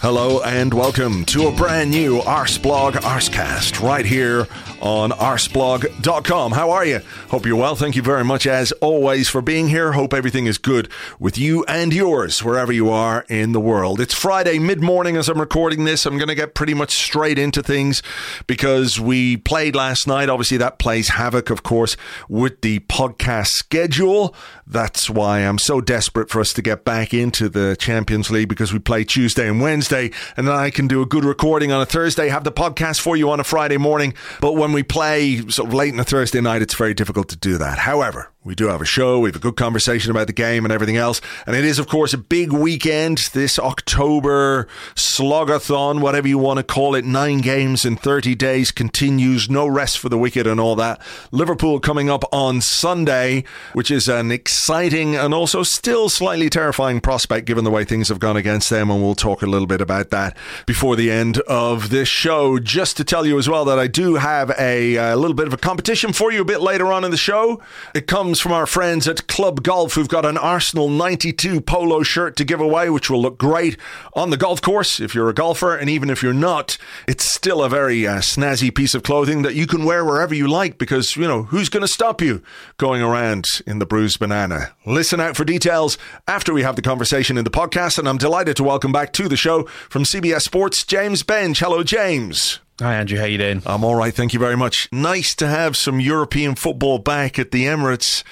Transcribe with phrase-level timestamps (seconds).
[0.00, 4.46] Hello and welcome to a brand new Arsblog Arscast right here
[4.80, 6.52] on arsblog.com.
[6.52, 7.00] How are you?
[7.30, 7.74] Hope you're well.
[7.74, 9.92] Thank you very much as always for being here.
[9.92, 14.00] Hope everything is good with you and yours wherever you are in the world.
[14.00, 16.06] It's Friday mid-morning as I'm recording this.
[16.06, 18.02] I'm going to get pretty much straight into things
[18.46, 20.28] because we played last night.
[20.28, 21.96] Obviously that plays havoc of course
[22.28, 24.34] with the podcast schedule.
[24.66, 28.72] That's why I'm so desperate for us to get back into the Champions League because
[28.72, 31.86] we play Tuesday and Wednesday and then I can do a good recording on a
[31.86, 34.14] Thursday, have the podcast for you on a Friday morning.
[34.40, 37.36] But when we play sort of late on a Thursday night, it's very difficult to
[37.36, 37.78] do that.
[37.78, 39.18] However, we do have a show.
[39.18, 41.20] We have a good conversation about the game and everything else.
[41.44, 43.18] And it is, of course, a big weekend.
[43.32, 49.50] This October slogathon, whatever you want to call it, nine games in 30 days continues.
[49.50, 51.00] No rest for the wicked and all that.
[51.32, 57.44] Liverpool coming up on Sunday, which is an exciting and also still slightly terrifying prospect
[57.44, 58.88] given the way things have gone against them.
[58.88, 62.60] And we'll talk a little bit about that before the end of this show.
[62.60, 65.52] Just to tell you as well that I do have a, a little bit of
[65.52, 67.60] a competition for you a bit later on in the show.
[67.94, 72.36] It comes from our friends at Club Golf who've got an Arsenal 92 polo shirt
[72.36, 73.78] to give away, which will look great
[74.12, 75.74] on the golf course if you're a golfer.
[75.74, 79.54] And even if you're not, it's still a very uh, snazzy piece of clothing that
[79.54, 82.42] you can wear wherever you like because, you know, who's going to stop you
[82.76, 84.72] going around in the bruised banana?
[84.84, 85.96] Listen out for details
[86.26, 87.98] after we have the conversation in the podcast.
[87.98, 91.58] And I'm delighted to welcome back to the show from CBS Sports, James Benge.
[91.58, 92.60] Hello, James.
[92.80, 93.60] Hi Andrew, how you doing?
[93.66, 94.88] I'm all right, thank you very much.
[94.92, 98.22] Nice to have some European football back at the Emirates.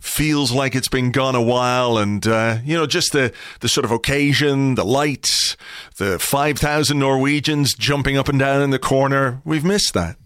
[0.00, 3.84] Feels like it's been gone a while, and uh, you know, just the the sort
[3.84, 5.56] of occasion, the lights,
[5.96, 9.42] the five thousand Norwegians jumping up and down in the corner.
[9.44, 10.16] We've missed that.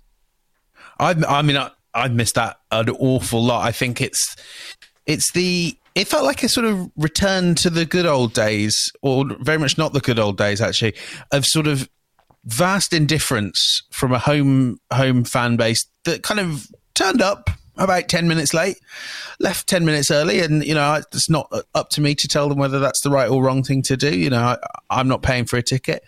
[0.98, 3.66] I, I mean, I, I've missed that an awful lot.
[3.66, 4.36] I think it's
[5.06, 9.24] it's the it felt like a sort of return to the good old days, or
[9.41, 10.97] very much not the good old days, actually,
[11.32, 11.88] of sort of
[12.44, 18.28] vast indifference from a home home fan base that kind of turned up about 10
[18.28, 18.78] minutes late
[19.38, 20.40] left 10 minutes early.
[20.40, 23.28] And you know it's not up to me to tell them whether that's the right
[23.28, 24.16] or wrong thing to do.
[24.16, 24.56] You know
[24.90, 26.02] I, am not paying for a ticket.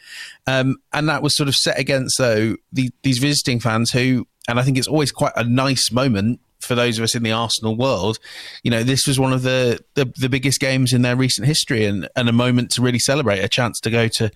[0.46, 4.58] Um, and that was sort of set against though the, these visiting fans who and
[4.58, 7.76] i think it's always quite a nice moment for those of us in the Arsenal
[7.76, 8.18] world,
[8.62, 11.84] you know, this was one of the, the, the biggest games in their recent history
[11.84, 14.30] and, and a moment to really celebrate, a chance to go to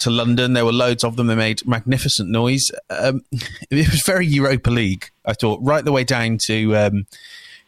[0.00, 0.52] to London.
[0.52, 1.26] There were loads of them.
[1.26, 2.70] They made magnificent noise.
[2.90, 3.22] Um,
[3.70, 7.06] it was very Europa League, I thought, right the way down to um,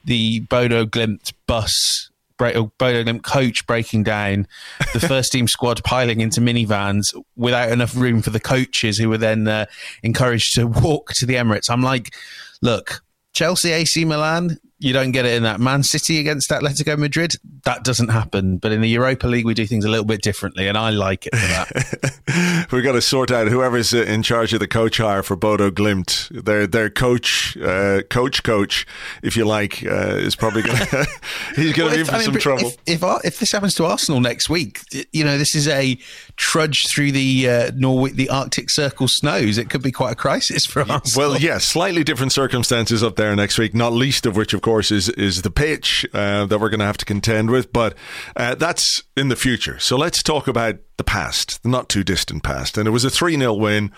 [0.05, 2.11] the Bodo Glimt bus.
[2.39, 4.47] Bodo Glimt coach breaking down,
[4.95, 7.05] the first team squad piling into minivans
[7.37, 9.67] without enough room for the coaches who were then uh,
[10.03, 11.69] encouraged to walk to the Emirates.
[11.69, 12.15] I'm like,
[12.63, 13.03] look,
[13.35, 15.61] Chelsea, AC Milan, you don't get it in that.
[15.61, 18.57] Man City against Atletico Madrid, that doesn't happen.
[18.57, 21.27] But in the Europa League, we do things a little bit differently, and I like
[21.27, 22.69] it for that.
[22.73, 26.29] We've got to sort out whoever's in charge of the coach hire for Bodo Glimt.
[26.45, 28.87] Their their coach, uh, coach, coach,
[29.23, 31.07] if you like, uh, is probably going to
[31.57, 32.69] he's going to well, be in for I mean, some trouble.
[32.87, 34.81] If if, if, this happens to Arsenal next week,
[35.13, 35.99] you know, this is a
[36.37, 39.59] trudge through the uh, Norway, the Arctic Circle snows.
[39.59, 41.15] It could be quite a crisis for us.
[41.15, 43.75] Well, yeah, slightly different circumstances up there next week.
[43.75, 46.79] Not least of which, of course course, is is the pitch uh, that we're going
[46.79, 47.73] to have to contend with.
[47.73, 47.97] But
[48.37, 49.81] uh, that's in the future.
[49.81, 52.79] So let's talk about the past, the not too distant past.
[52.79, 53.89] And it was a 3 0 win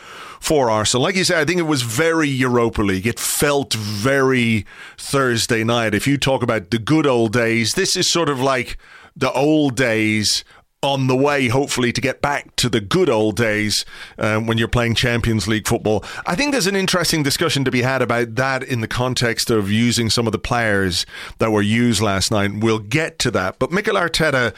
[0.41, 1.03] for Arsenal.
[1.03, 3.07] Like you said, I think it was very Europa League.
[3.07, 4.65] It felt very
[4.97, 5.95] Thursday night.
[5.95, 8.79] If you talk about the good old days, this is sort of like
[9.15, 10.43] the old days
[10.83, 13.85] on the way, hopefully, to get back to the good old days
[14.19, 16.05] um, when you're playing Champions League football.
[16.27, 19.71] I think there's an interesting discussion to be had about that in the context of
[19.71, 21.07] using some of the players
[21.39, 22.51] that were used last night.
[22.55, 23.59] We'll get to that.
[23.59, 24.55] But Mikel Arteta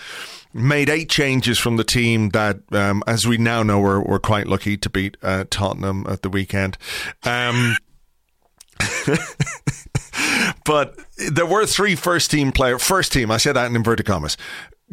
[0.54, 4.46] made eight changes from the team that, um, as we now know, we're, we're quite
[4.46, 6.78] lucky to beat uh, Tottenham at the weekend.
[7.24, 7.76] Um,
[10.64, 10.98] but
[11.32, 13.30] there were three first team player, first team.
[13.30, 14.36] I said that in inverted commas.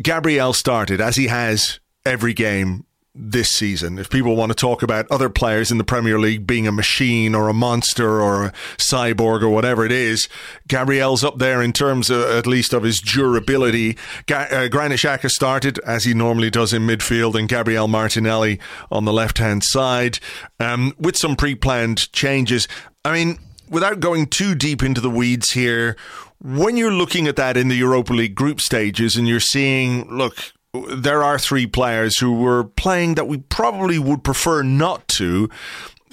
[0.01, 3.99] Gabriel started as he has every game this season.
[3.99, 7.35] If people want to talk about other players in the Premier League being a machine
[7.35, 10.29] or a monster or a cyborg or whatever it is,
[10.67, 13.97] Gabriel's up there in terms of, at least of his durability.
[14.27, 18.59] Ga- uh, Granit Xhaka started as he normally does in midfield and Gabriel Martinelli
[18.89, 20.19] on the left hand side
[20.59, 22.65] um, with some pre planned changes.
[23.03, 23.39] I mean,
[23.69, 25.97] without going too deep into the weeds here,
[26.43, 30.53] when you're looking at that in the Europa League group stages and you're seeing, look,
[30.73, 35.49] there are three players who were playing that we probably would prefer not to.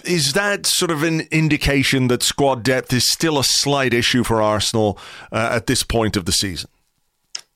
[0.05, 4.43] Is that sort of an indication that squad depth is still a slight issue for
[4.43, 4.99] Arsenal
[5.33, 6.71] uh, at this point of the season?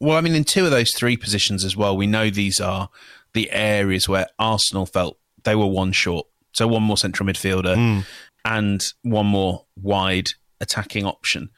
[0.01, 2.89] Well, I mean, in two of those three positions as well, we know these are
[3.35, 6.27] the areas where Arsenal felt they were one short.
[6.53, 8.05] So one more central midfielder mm.
[8.45, 10.29] and one more wide
[10.61, 11.51] attacking option.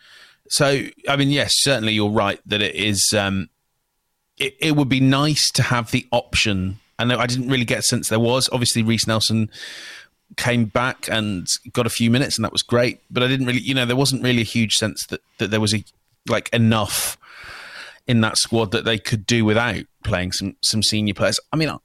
[0.55, 3.13] So, I mean, yes, certainly you're right that it is.
[3.13, 3.49] Um,
[4.39, 6.79] it, it would be nice to have the option.
[6.97, 8.49] And I didn't really get a sense there was.
[8.53, 9.51] Obviously, Reiss Nelson
[10.37, 13.01] came back and got a few minutes, and that was great.
[13.11, 15.61] But I didn't really, you know, there wasn't really a huge sense that that there
[15.61, 15.83] was a
[16.29, 17.19] like enough
[18.07, 21.41] in that squad that they could do without playing some some senior players.
[21.53, 21.77] I mean,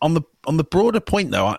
[0.00, 1.58] on the on the broader point though, I,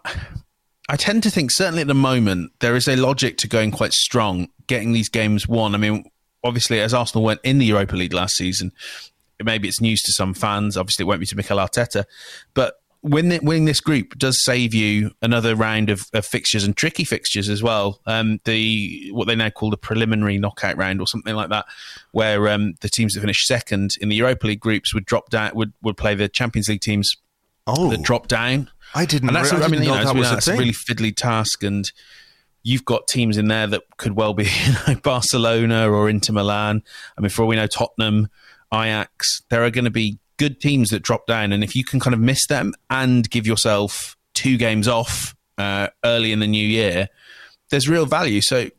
[0.90, 3.94] I tend to think certainly at the moment there is a logic to going quite
[3.94, 5.76] strong, getting these games won.
[5.76, 6.10] I mean,
[6.44, 8.72] obviously as Arsenal went in the Europa League last season,
[9.44, 10.78] maybe it's news to some fans.
[10.78, 12.06] Obviously, it won't be to Mikel Arteta,
[12.54, 17.04] but win, winning this group does save you another round of, of fixtures and tricky
[17.04, 18.02] fixtures as well.
[18.06, 21.66] Um, the what they now call the preliminary knockout round or something like that,
[22.12, 25.52] where um, the teams that finish second in the Europa League groups would drop down
[25.56, 27.16] would would play the Champions League teams
[27.68, 27.90] oh.
[27.90, 28.70] that drop down.
[28.96, 29.30] I didn't.
[29.30, 31.16] And that's, re- I, I mean, you know, that was that's a, a really fiddly
[31.16, 31.90] task and
[32.70, 36.84] you've got teams in there that could well be you know, Barcelona or Inter Milan.
[37.18, 38.30] I mean, for all we know, Tottenham
[38.72, 39.42] Ajax.
[39.50, 42.14] There are going to be good teams that drop down, and if you can kind
[42.14, 47.10] of miss them and give yourself two games off uh, early in the new year,
[47.72, 48.42] there's real value.
[48.42, 48.70] So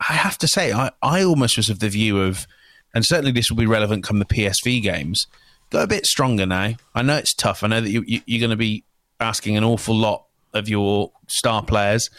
[0.00, 2.46] I have to say, I, I almost was of the view of,
[2.92, 5.26] and certainly this will be relevant come the PSV games.
[5.70, 6.74] Go a bit stronger now.
[6.94, 7.62] I know it's tough.
[7.62, 8.84] I know that you, you, you're going to be
[9.20, 10.24] asking an awful lot
[10.54, 12.10] of your star players.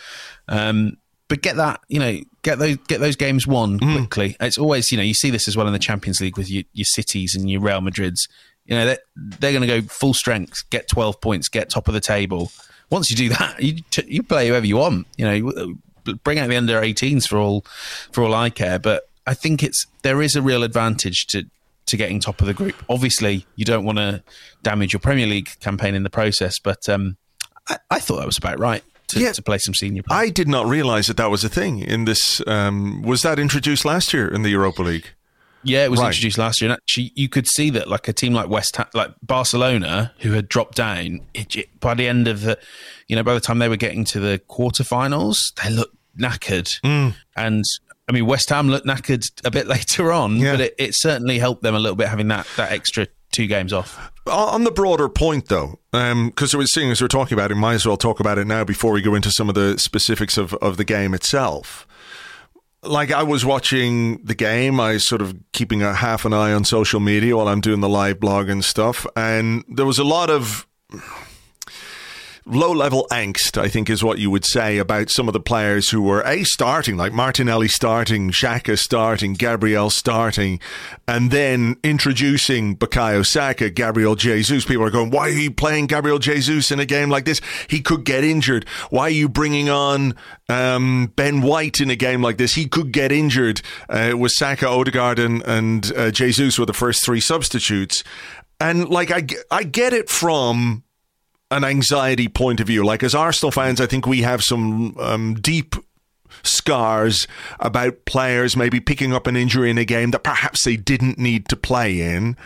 [0.48, 0.98] Um,
[1.30, 3.96] but get that you know get those get those games won mm.
[3.96, 4.36] quickly.
[4.42, 6.64] It's always you know you see this as well in the Champions League with your,
[6.74, 8.28] your cities and your Real Madrids.
[8.66, 11.94] You know they're, they're going to go full strength, get twelve points, get top of
[11.94, 12.52] the table.
[12.90, 15.08] Once you do that, you t- you play whoever you want.
[15.18, 17.66] You know, bring out the under 18s for all
[18.12, 18.80] for all I care.
[18.80, 21.46] But I think it's there is a real advantage to
[21.86, 22.76] to getting top of the group.
[22.90, 24.24] Obviously, you don't want to
[24.64, 27.18] damage your Premier League campaign in the process, but um,
[27.68, 30.20] I, I thought that was about right to, yeah, to play some senior players.
[30.22, 32.42] I did not realise that that was a thing in this.
[32.48, 35.10] Um, was that introduced last year in the Europa League?
[35.64, 36.08] Yeah, it was right.
[36.08, 38.88] introduced last year, and actually, you could see that like a team like West, Ham,
[38.94, 42.58] like Barcelona, who had dropped down, it, it, by the end of the,
[43.08, 47.14] you know, by the time they were getting to the quarterfinals, they looked knackered, mm.
[47.36, 47.66] and
[48.08, 50.54] I mean, West Ham looked knackered a bit later on, yeah.
[50.54, 53.08] but it, it, certainly helped them a little bit having that that extra
[53.40, 54.12] two games off.
[54.28, 57.86] On the broader point, though, because um, seeing as we're talking about it, might as
[57.86, 60.76] well talk about it now before we go into some of the specifics of, of
[60.76, 61.88] the game itself.
[62.84, 66.66] Like I was watching the game, I sort of keeping a half an eye on
[66.66, 70.30] social media while I'm doing the live blog and stuff, and there was a lot
[70.30, 70.68] of
[72.50, 75.90] low level angst, I think, is what you would say about some of the players
[75.90, 80.60] who were a starting, like Martinelli starting, Xhaka starting, Gabriel starting,
[81.08, 84.66] and then introducing Bukayo Saka, Gabriel Jesus.
[84.66, 87.42] People are going, why are you playing Gabriel Jesus in a game like this?
[87.68, 88.68] He could get injured.
[88.90, 90.16] Why are you bringing on
[90.50, 92.56] um, Ben White in a game like this?
[92.56, 93.62] He could get injured.
[93.88, 98.04] Uh, with Saka, Odegaard, and, and uh, Jesus were the first three substitutes.
[98.60, 100.84] And like I, I get it from
[101.52, 102.86] an anxiety point of view.
[102.86, 105.76] Like as Arsenal fans, I think we have some um, deep
[106.44, 107.28] scars
[107.60, 111.48] about players maybe picking up an injury in a game that perhaps they didn't need
[111.50, 112.38] to play in.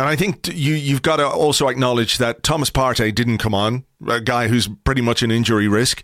[0.00, 3.84] And I think you you've got to also acknowledge that Thomas Partey didn't come on,
[4.08, 6.02] a guy who's pretty much an injury risk.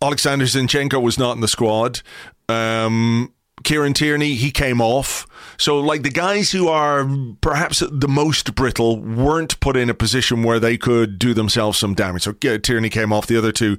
[0.00, 2.00] Alexander Zinchenko was not in the squad.
[2.48, 3.34] Um,
[3.64, 5.26] Kieran Tierney, he came off.
[5.58, 7.08] So, like the guys who are
[7.40, 11.94] perhaps the most brittle weren't put in a position where they could do themselves some
[11.94, 12.22] damage.
[12.22, 13.76] So, Tierney came off, the other two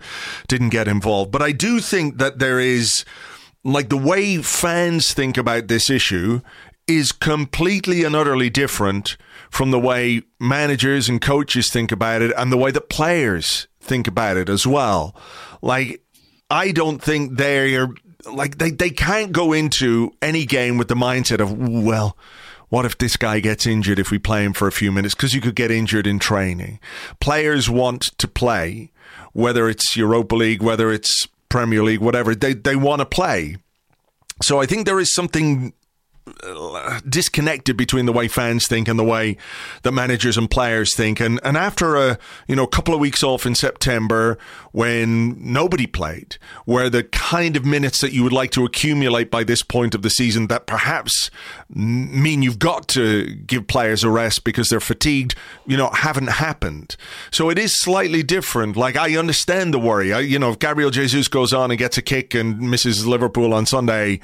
[0.48, 1.32] didn't get involved.
[1.32, 3.06] But I do think that there is,
[3.64, 6.42] like, the way fans think about this issue
[6.88, 9.16] is completely and utterly different
[9.52, 14.08] from the way managers and coaches think about it and the way that players think
[14.08, 15.16] about it as well.
[15.62, 16.02] Like,
[16.50, 17.90] I don't think they're
[18.26, 22.18] like they, they can't go into any game with the mindset of well
[22.70, 25.16] what if this guy gets injured if we play him for a few minutes?
[25.16, 26.80] Because you could get injured in training.
[27.20, 28.92] Players want to play
[29.34, 33.58] whether it's europa league whether it's premier league whatever they, they want to play.
[34.42, 35.74] So i think there is something
[37.08, 39.38] disconnected between the way fans think and the way
[39.84, 41.20] the managers and players think.
[41.20, 42.18] And and after a
[42.48, 44.38] you know couple of weeks off in September
[44.72, 49.44] when nobody played, where the kind of minutes that you would like to accumulate by
[49.44, 51.32] this point of the season that perhaps
[51.70, 56.96] mean you've got to give players a rest because they're fatigued, you know, haven't happened.
[57.32, 58.78] So it is slightly different.
[58.78, 60.14] Like I understand the worry.
[60.14, 63.54] I, you know, if Gabriel Jesus goes on and gets a kick and misses Liverpool
[63.54, 64.20] on Sunday,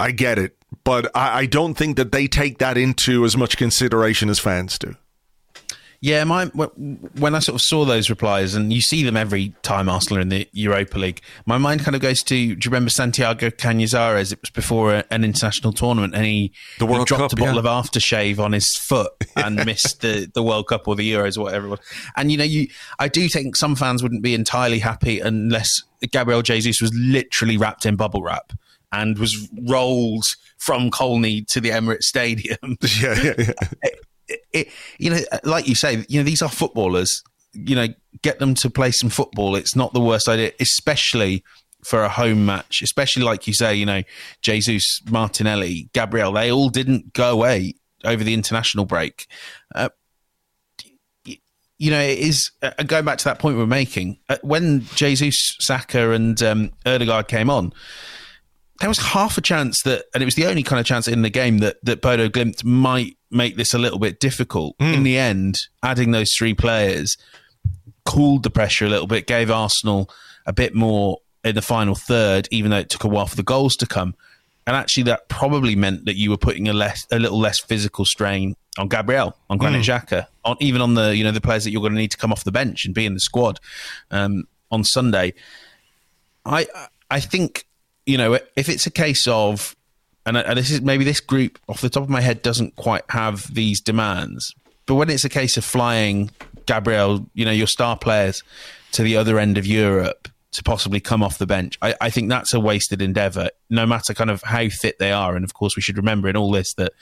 [0.00, 3.56] I get it but I, I don't think that they take that into as much
[3.56, 4.96] consideration as fans do.
[6.04, 9.88] Yeah, my when I sort of saw those replies, and you see them every time
[9.88, 12.34] Arsenal are in the Europa League, my mind kind of goes to.
[12.34, 14.30] Do you remember Santiago Canizares?
[14.30, 17.36] It was before a, an international tournament, and he, the World he dropped Cup, a
[17.36, 17.70] bottle yeah.
[17.78, 21.44] of aftershave on his foot and missed the, the World Cup or the Euros or
[21.44, 21.80] whatever it was.
[22.18, 25.70] And you know, you I do think some fans wouldn't be entirely happy unless
[26.12, 28.52] Gabriel Jesus was literally wrapped in bubble wrap
[29.00, 30.24] and was rolled
[30.58, 32.56] from Colney to the Emirates Stadium.
[33.00, 33.90] Yeah, yeah, yeah.
[34.26, 37.22] It, it, you know, like you say, you know, these are footballers.
[37.52, 37.88] You know,
[38.22, 39.54] get them to play some football.
[39.54, 41.44] It's not the worst idea, especially
[41.84, 42.80] for a home match.
[42.82, 44.02] Especially like you say, you know,
[44.40, 46.32] Jesus, Martinelli, Gabriel.
[46.32, 47.74] They all didn't go away
[48.04, 49.26] over the international break.
[49.74, 49.90] Uh,
[51.78, 54.18] you know, it is uh, going back to that point we we're making.
[54.28, 57.72] Uh, when Jesus, Saka, and um, Odegaard came on,
[58.80, 61.22] there was half a chance that, and it was the only kind of chance in
[61.22, 64.76] the game that that Bodo Glimt might make this a little bit difficult.
[64.78, 64.94] Mm.
[64.94, 67.16] In the end, adding those three players
[68.04, 70.10] cooled the pressure a little bit, gave Arsenal
[70.46, 73.42] a bit more in the final third, even though it took a while for the
[73.42, 74.14] goals to come.
[74.66, 78.04] And actually, that probably meant that you were putting a less, a little less physical
[78.06, 80.00] strain on Gabriel, on Granit mm.
[80.00, 82.16] Xhaka, on even on the you know the players that you're going to need to
[82.16, 83.60] come off the bench and be in the squad
[84.10, 85.34] um, on Sunday.
[86.46, 86.66] I
[87.10, 87.66] I think
[88.06, 89.74] you know, if it's a case of,
[90.26, 93.52] and, this is maybe this group off the top of my head doesn't quite have
[93.54, 94.54] these demands,
[94.86, 96.30] but when it's a case of flying
[96.66, 98.42] Gabriel, you know, your star players
[98.92, 102.28] to the other end of Europe to possibly come off the bench, I, I think
[102.28, 105.36] that's a wasted endeavour, no matter kind of how fit they are.
[105.36, 106.92] And of course, we should remember in all this that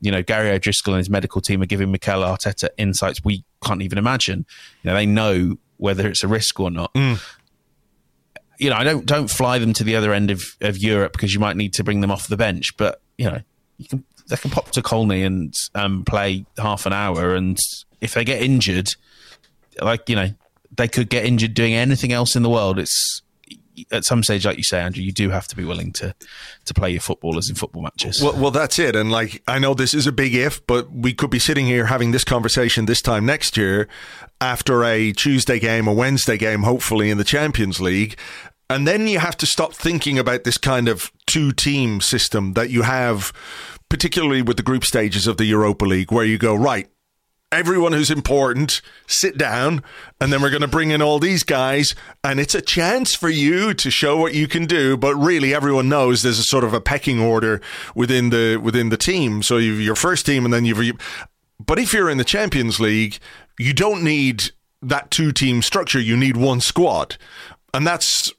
[0.00, 3.80] you know, Gary O'Driscoll and his medical team are giving Mikel Arteta insights we can't
[3.80, 4.44] even imagine.
[4.82, 6.92] You know, they know whether it's a risk or not.
[6.92, 7.18] Mm
[8.58, 11.34] you know, I don't don't fly them to the other end of, of Europe because
[11.34, 12.76] you might need to bring them off the bench.
[12.76, 13.40] But you know,
[13.78, 17.58] you can they can pop to Colney and um, play half an hour, and
[18.00, 18.88] if they get injured,
[19.80, 20.30] like you know,
[20.74, 22.78] they could get injured doing anything else in the world.
[22.78, 23.22] It's
[23.90, 26.14] at some stage, like you say, Andrew, you do have to be willing to
[26.64, 28.20] to play your footballers in football matches.
[28.22, 28.96] Well, well, that's it.
[28.96, 31.86] And like, I know this is a big if, but we could be sitting here
[31.86, 33.88] having this conversation this time next year
[34.40, 38.18] after a Tuesday game, a Wednesday game, hopefully in the Champions League.
[38.68, 42.70] And then you have to stop thinking about this kind of two team system that
[42.70, 43.32] you have,
[43.88, 46.88] particularly with the group stages of the Europa League, where you go, right,
[47.52, 49.82] everyone who's important, sit down,
[50.20, 53.28] and then we're going to bring in all these guys, and it's a chance for
[53.28, 54.96] you to show what you can do.
[54.96, 57.60] But really, everyone knows there's a sort of a pecking order
[57.94, 59.42] within the within the team.
[59.42, 60.98] So you've your first team, and then you've.
[61.64, 63.18] But if you're in the Champions League,
[63.58, 64.50] you don't need
[64.82, 65.98] that two team structure.
[66.00, 67.16] You need one squad
[67.76, 68.32] and that's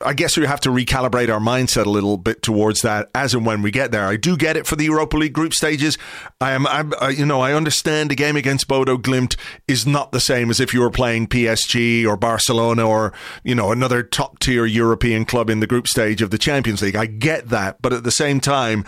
[0.00, 3.44] I guess we have to recalibrate our mindset a little bit towards that as and
[3.44, 4.06] when we get there.
[4.06, 5.98] I do get it for the Europa League group stages.
[6.40, 10.12] I am, I'm, uh, you know, I understand the game against Bodo Glimt is not
[10.12, 14.38] the same as if you were playing PSG or Barcelona or you know another top
[14.38, 16.96] tier European club in the group stage of the Champions League.
[16.96, 18.84] I get that, but at the same time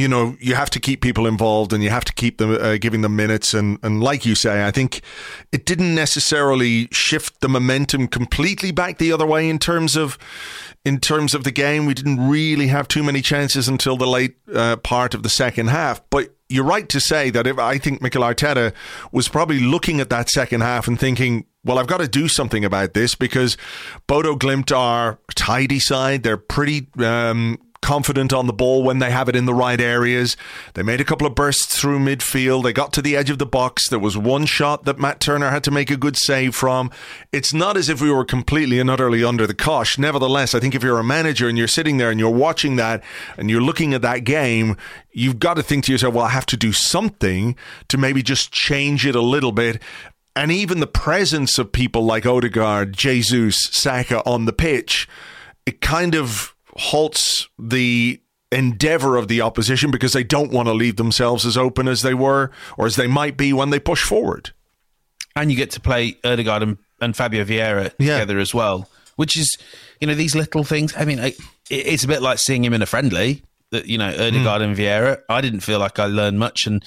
[0.00, 2.78] you know, you have to keep people involved and you have to keep them uh,
[2.78, 3.52] giving them minutes.
[3.52, 5.02] And, and like you say, I think
[5.52, 10.18] it didn't necessarily shift the momentum completely back the other way in terms of
[10.84, 11.84] in terms of the game.
[11.84, 15.68] We didn't really have too many chances until the late uh, part of the second
[15.68, 16.00] half.
[16.08, 18.72] But you're right to say that if I think Mikel Arteta
[19.12, 22.64] was probably looking at that second half and thinking, well, I've got to do something
[22.64, 23.58] about this because
[24.06, 26.22] Bodo Glimt are tidy side.
[26.22, 30.36] They're pretty um, confident on the ball when they have it in the right areas.
[30.74, 32.62] They made a couple of bursts through midfield.
[32.62, 33.88] They got to the edge of the box.
[33.88, 36.90] There was one shot that Matt Turner had to make a good save from.
[37.32, 39.98] It's not as if we were completely and utterly under the cosh.
[39.98, 43.02] Nevertheless, I think if you're a manager and you're sitting there and you're watching that
[43.36, 44.76] and you're looking at that game,
[45.12, 47.56] you've got to think to yourself, well, I have to do something
[47.88, 49.82] to maybe just change it a little bit.
[50.36, 55.08] And even the presence of people like Odegaard, Jesus, Saka on the pitch,
[55.66, 58.20] it kind of halts the
[58.52, 62.14] endeavor of the opposition because they don't want to leave themselves as open as they
[62.14, 64.50] were or as they might be when they push forward.
[65.36, 68.18] And you get to play Odegaard and, and Fabio Vieira Yeah.
[68.18, 69.56] together as well, which is,
[70.00, 70.92] you know, these little things.
[70.96, 71.36] I mean, I, it-
[71.70, 73.42] it's a bit like seeing him in a friendly.
[73.70, 74.70] That you know, Odegaard hmm.
[74.70, 75.20] and Vieira.
[75.28, 76.84] I didn't feel like I learned much, and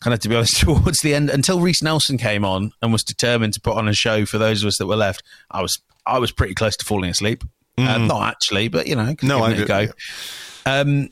[0.00, 3.04] kind of to be honest, towards the end, until Reiss Nelson came on and was
[3.04, 5.78] determined to put on a show for those of us that were left, I was
[6.06, 7.44] I was pretty close to falling asleep.
[7.78, 9.88] Uh, not actually, but you know, No, I it a do- go.
[10.66, 11.08] Um,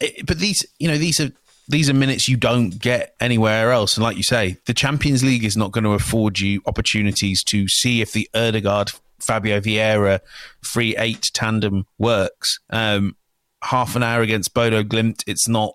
[0.00, 1.30] it- but these, you know, these are
[1.68, 3.96] these are minutes you don't get anywhere else.
[3.96, 7.66] And like you say, the Champions League is not going to afford you opportunities to
[7.68, 10.20] see if the Odegaard Fabio Vieira
[10.62, 12.58] free eight tandem works.
[12.70, 13.16] Um,
[13.62, 15.74] half an hour against Bodo Glimt, it's not.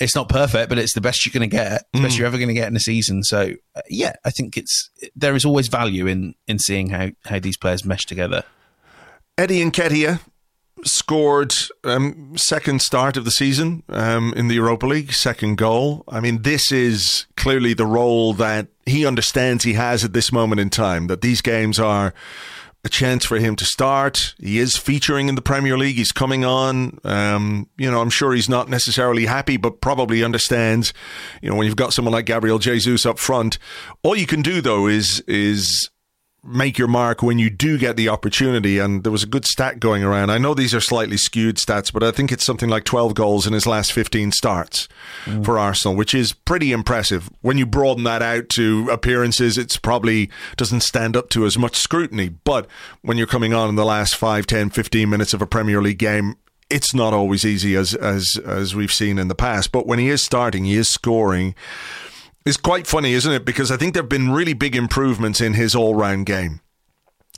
[0.00, 2.36] It's not perfect, but it's the best you're going to get, the best you're ever
[2.36, 3.24] going to get in a season.
[3.24, 7.40] So, uh, yeah, I think it's there is always value in in seeing how how
[7.40, 8.44] these players mesh together.
[9.38, 10.18] Eddie Nketiah
[10.82, 11.54] scored
[11.84, 16.02] um, second start of the season um, in the Europa League, second goal.
[16.08, 20.60] I mean, this is clearly the role that he understands he has at this moment
[20.60, 21.06] in time.
[21.06, 22.12] That these games are
[22.84, 24.34] a chance for him to start.
[24.40, 25.96] He is featuring in the Premier League.
[25.96, 26.98] He's coming on.
[27.04, 30.92] Um, you know, I'm sure he's not necessarily happy, but probably understands.
[31.42, 33.58] You know, when you've got someone like Gabriel Jesus up front,
[34.02, 35.90] all you can do though is is
[36.48, 38.78] make your mark when you do get the opportunity.
[38.78, 40.30] And there was a good stat going around.
[40.30, 43.46] I know these are slightly skewed stats, but I think it's something like 12 goals
[43.46, 44.88] in his last 15 starts
[45.24, 45.44] mm.
[45.44, 47.30] for Arsenal, which is pretty impressive.
[47.42, 51.76] When you broaden that out to appearances, it's probably doesn't stand up to as much
[51.76, 52.28] scrutiny.
[52.28, 52.66] But
[53.02, 55.98] when you're coming on in the last 5, 10, 15 minutes of a Premier League
[55.98, 56.36] game,
[56.70, 59.72] it's not always easy as as as we've seen in the past.
[59.72, 61.54] But when he is starting, he is scoring.
[62.48, 63.44] It's quite funny, isn't it?
[63.44, 66.62] Because I think there have been really big improvements in his all round game.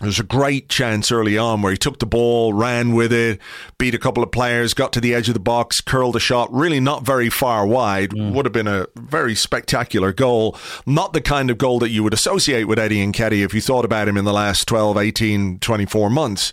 [0.00, 3.40] There's a great chance early on where he took the ball, ran with it,
[3.76, 6.48] beat a couple of players, got to the edge of the box, curled a shot,
[6.52, 8.10] really not very far wide.
[8.10, 8.34] Mm.
[8.34, 10.56] Would have been a very spectacular goal.
[10.86, 13.60] Not the kind of goal that you would associate with Eddie and Nketiah if you
[13.60, 16.52] thought about him in the last 12, 18, 24 months.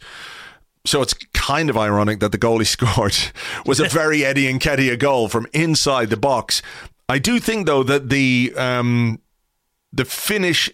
[0.83, 3.15] So it's kind of ironic that the goal he scored
[3.67, 6.63] was a very Eddie and Nketiah goal from inside the box.
[7.09, 9.21] I do think though that the um,
[9.93, 10.69] the finish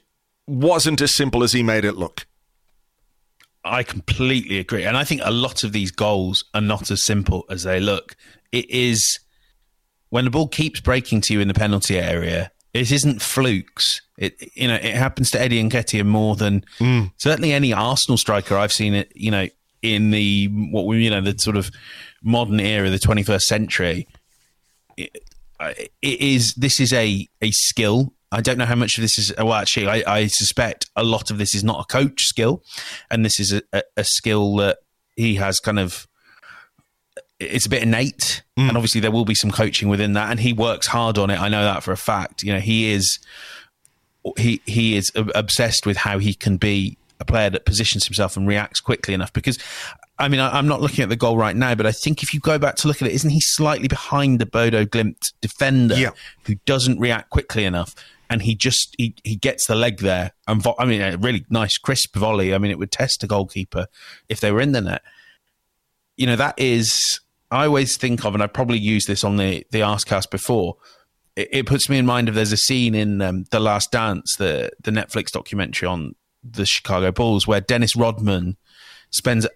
[0.48, 2.26] wasn't as simple as he made it look.
[3.66, 4.84] I completely agree.
[4.84, 8.16] And I think a lot of these goals are not as simple as they look.
[8.52, 9.20] It is
[10.10, 14.02] when the ball keeps breaking to you in the penalty area, it isn't flukes.
[14.18, 16.66] It you know, it happens to Eddie and Nketiah more than
[17.18, 19.48] certainly any Arsenal striker I've seen it, you know,
[19.82, 21.72] in the what we you know, the sort of
[22.22, 24.08] modern era, the 21st century.
[24.98, 25.23] It,
[25.64, 28.14] Uh, it is this is a a skill.
[28.32, 29.34] I don't know how much of this is.
[29.38, 32.64] Well, actually, I, I suspect a lot of this is not a coach skill,
[33.10, 34.80] and this is a, a, a skill that
[35.16, 36.08] he has kind of.
[37.40, 38.68] It's a bit innate, mm.
[38.68, 41.40] and obviously there will be some coaching within that, and he works hard on it.
[41.40, 42.44] I know that for a fact.
[42.44, 43.20] You know, he is
[44.38, 48.48] he he is obsessed with how he can be a player that positions himself and
[48.48, 49.32] reacts quickly enough.
[49.34, 49.58] Because,
[50.20, 52.34] I mean, I, I'm not looking at the goal right now, but I think if
[52.34, 55.96] you go back to look at it, isn't he slightly behind the Bodo Glimt defender
[55.96, 56.12] Yeah.
[56.46, 57.96] who doesn't react quickly enough?
[58.30, 61.46] And he just he, he gets the leg there, and vo- I mean, a really
[61.50, 62.54] nice crisp volley.
[62.54, 63.88] I mean, it would test a goalkeeper
[64.30, 65.02] if they were in the net.
[66.18, 66.98] You know, that is
[67.52, 70.78] I always think of, and I probably used this on the the Arscast before
[71.36, 74.36] it, it puts me in mind of there's a scene in um, The Last Dance,
[74.38, 78.58] the the Netflix documentary on the Chicago Bulls, where Dennis Rodman
[79.12, 79.48] spends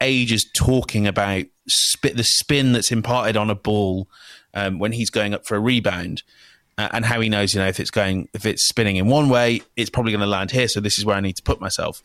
[0.00, 4.08] ages talking about spit the spin that's imparted on a ball
[4.54, 6.22] um, when he's going up for a rebound.
[6.78, 9.30] Uh, and how he knows, you know, if it's going, if it's spinning in one
[9.30, 10.68] way, it's probably going to land here.
[10.68, 12.02] So this is where I need to put myself.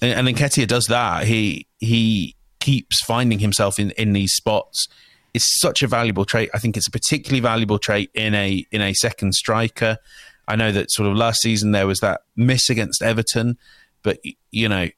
[0.00, 1.26] And, and Nketiah does that.
[1.26, 4.88] He he keeps finding himself in in these spots.
[5.34, 6.48] It's such a valuable trait.
[6.54, 9.98] I think it's a particularly valuable trait in a in a second striker.
[10.48, 13.58] I know that sort of last season there was that miss against Everton,
[14.02, 14.18] but
[14.50, 14.88] you know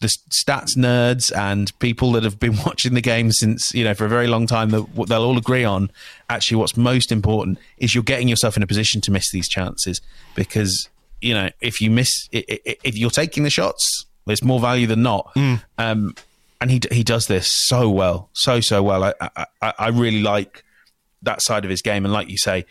[0.00, 4.04] the stats nerds and people that have been watching the game since you know for
[4.04, 5.90] a very long time that what they'll all agree on
[6.28, 10.00] actually what's most important is you're getting yourself in a position to miss these chances
[10.34, 10.88] because
[11.20, 15.32] you know if you miss if you're taking the shots there's more value than not.
[15.78, 16.14] Um
[16.60, 19.04] and he he does this so well, so so well.
[19.04, 19.14] I,
[19.62, 20.62] I I really like
[21.22, 22.66] that side of his game, and like you say,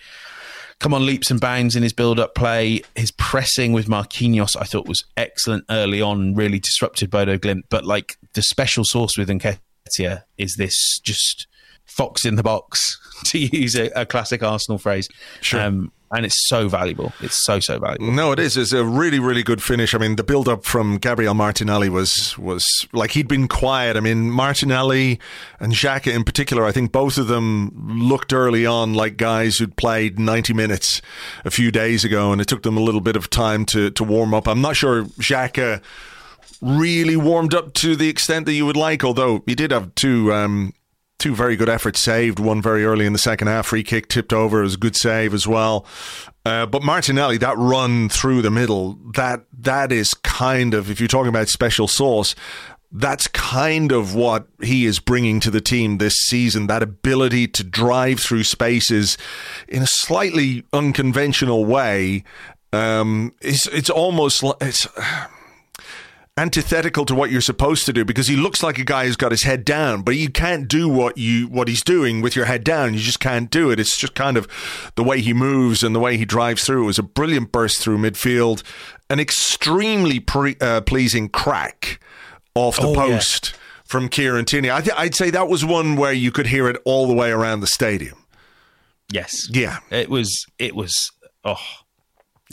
[0.79, 2.81] come on leaps and bounds in his build-up play.
[2.95, 7.63] His pressing with Marquinhos, I thought was excellent early on, really disrupted Bodo Glimt.
[7.69, 11.47] But like the special sauce with Nketiah is this just
[11.89, 15.09] fox in the box, to use a, a classic Arsenal phrase.
[15.41, 15.61] Sure.
[15.61, 17.13] Um, and it's so valuable.
[17.21, 18.11] It's so so valuable.
[18.11, 18.57] No, it is.
[18.57, 19.93] It's a really really good finish.
[19.93, 23.95] I mean, the build up from Gabriel Martinelli was was like he'd been quiet.
[23.95, 25.19] I mean, Martinelli
[25.59, 29.77] and Xhaka in particular, I think both of them looked early on like guys who'd
[29.77, 31.01] played 90 minutes
[31.45, 34.03] a few days ago, and it took them a little bit of time to to
[34.03, 34.47] warm up.
[34.47, 35.81] I'm not sure Xhaka
[36.61, 40.33] really warmed up to the extent that you would like, although he did have two
[40.33, 40.73] um,
[41.19, 42.39] two very good efforts saved.
[42.39, 44.61] One very early in the second half, free kick tipped over.
[44.61, 45.85] Was a good save as well.
[46.45, 51.07] Uh, but Martinelli, that run through the middle, that that is kind of, if you're
[51.07, 52.33] talking about special sauce,
[52.91, 56.67] that's kind of what he is bringing to the team this season.
[56.67, 59.17] That ability to drive through spaces
[59.67, 62.23] in a slightly unconventional way.
[62.73, 64.87] Um, it's it's almost like it's
[66.37, 69.31] antithetical to what you're supposed to do because he looks like a guy who's got
[69.31, 72.63] his head down, but you can't do what you what he's doing with your head
[72.63, 72.93] down.
[72.93, 73.79] You just can't do it.
[73.79, 74.47] It's just kind of
[74.95, 76.83] the way he moves and the way he drives through.
[76.83, 78.63] It was a brilliant burst through midfield,
[79.09, 81.99] an extremely pre, uh, pleasing crack
[82.55, 83.59] off the oh, post yeah.
[83.83, 84.71] from Kieran Tierney.
[84.71, 87.31] I th- I'd say that was one where you could hear it all the way
[87.31, 88.25] around the stadium.
[89.11, 89.49] Yes.
[89.49, 89.79] Yeah.
[89.91, 90.45] It was.
[90.57, 91.11] It was.
[91.43, 91.57] Oh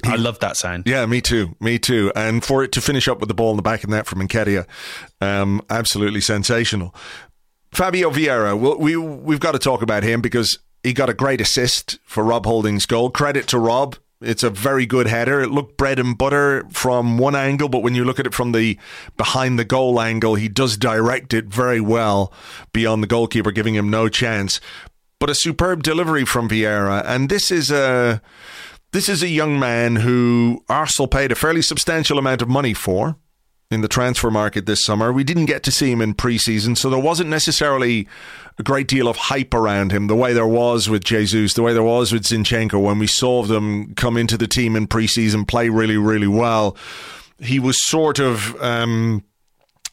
[0.04, 0.84] I love that sound.
[0.86, 1.56] Yeah, me too.
[1.60, 2.12] Me too.
[2.14, 4.20] And for it to finish up with the ball in the back of that from
[4.20, 4.66] Nketiah,
[5.20, 6.94] um, absolutely sensational.
[7.72, 11.98] Fabio Vieira, we, we've got to talk about him because he got a great assist
[12.04, 13.10] for Rob Holding's goal.
[13.10, 13.96] Credit to Rob.
[14.20, 15.40] It's a very good header.
[15.40, 18.52] It looked bread and butter from one angle, but when you look at it from
[18.52, 18.78] the
[19.18, 22.32] behind the goal angle, he does direct it very well
[22.72, 24.58] beyond the goalkeeper, giving him no chance.
[25.18, 27.02] But a superb delivery from Vieira.
[27.04, 28.22] And this is a.
[28.96, 33.18] This is a young man who Arsenal paid a fairly substantial amount of money for
[33.70, 35.12] in the transfer market this summer.
[35.12, 38.08] We didn't get to see him in preseason, so there wasn't necessarily
[38.58, 41.74] a great deal of hype around him, the way there was with Jesus, the way
[41.74, 45.68] there was with Zinchenko when we saw them come into the team in preseason, play
[45.68, 46.74] really, really well.
[47.38, 48.58] He was sort of.
[48.62, 49.22] Um,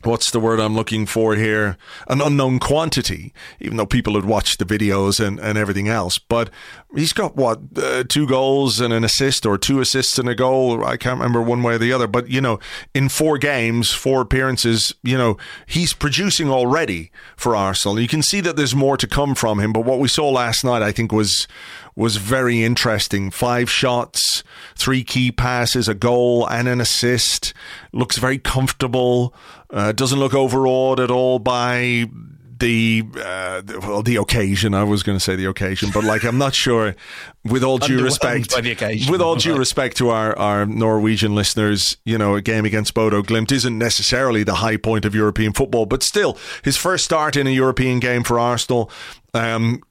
[0.06, 1.78] what's the word I'm looking for here?
[2.08, 6.18] An unknown quantity, even though people had watched the videos and, and everything else.
[6.18, 6.50] But
[6.96, 10.84] he's got what, uh, two goals and an assist, or two assists and a goal.
[10.86, 12.08] I can't remember one way or the other.
[12.08, 12.60] But, you know,
[12.94, 18.00] in four games, four appearances, you know, he's producing already for Arsenal.
[18.00, 19.74] You can see that there's more to come from him.
[19.74, 21.48] But what we saw last night, I think, was
[21.96, 23.30] was very interesting.
[23.30, 24.44] Five shots,
[24.76, 27.54] three key passes, a goal, and an assist.
[27.92, 29.34] Looks very comfortable.
[29.74, 32.06] Uh, doesn't look overawed at all by
[32.60, 34.74] the uh, well the occasion.
[34.74, 36.96] I was going to say the occasion, but like I'm not sure.
[37.44, 38.54] With all due respect,
[39.10, 43.24] with all due respect to our our Norwegian listeners, you know, a game against Bodo
[43.24, 47.48] Glimt isn't necessarily the high point of European football, but still, his first start in
[47.48, 48.92] a European game for Arsenal.
[49.34, 49.82] Um,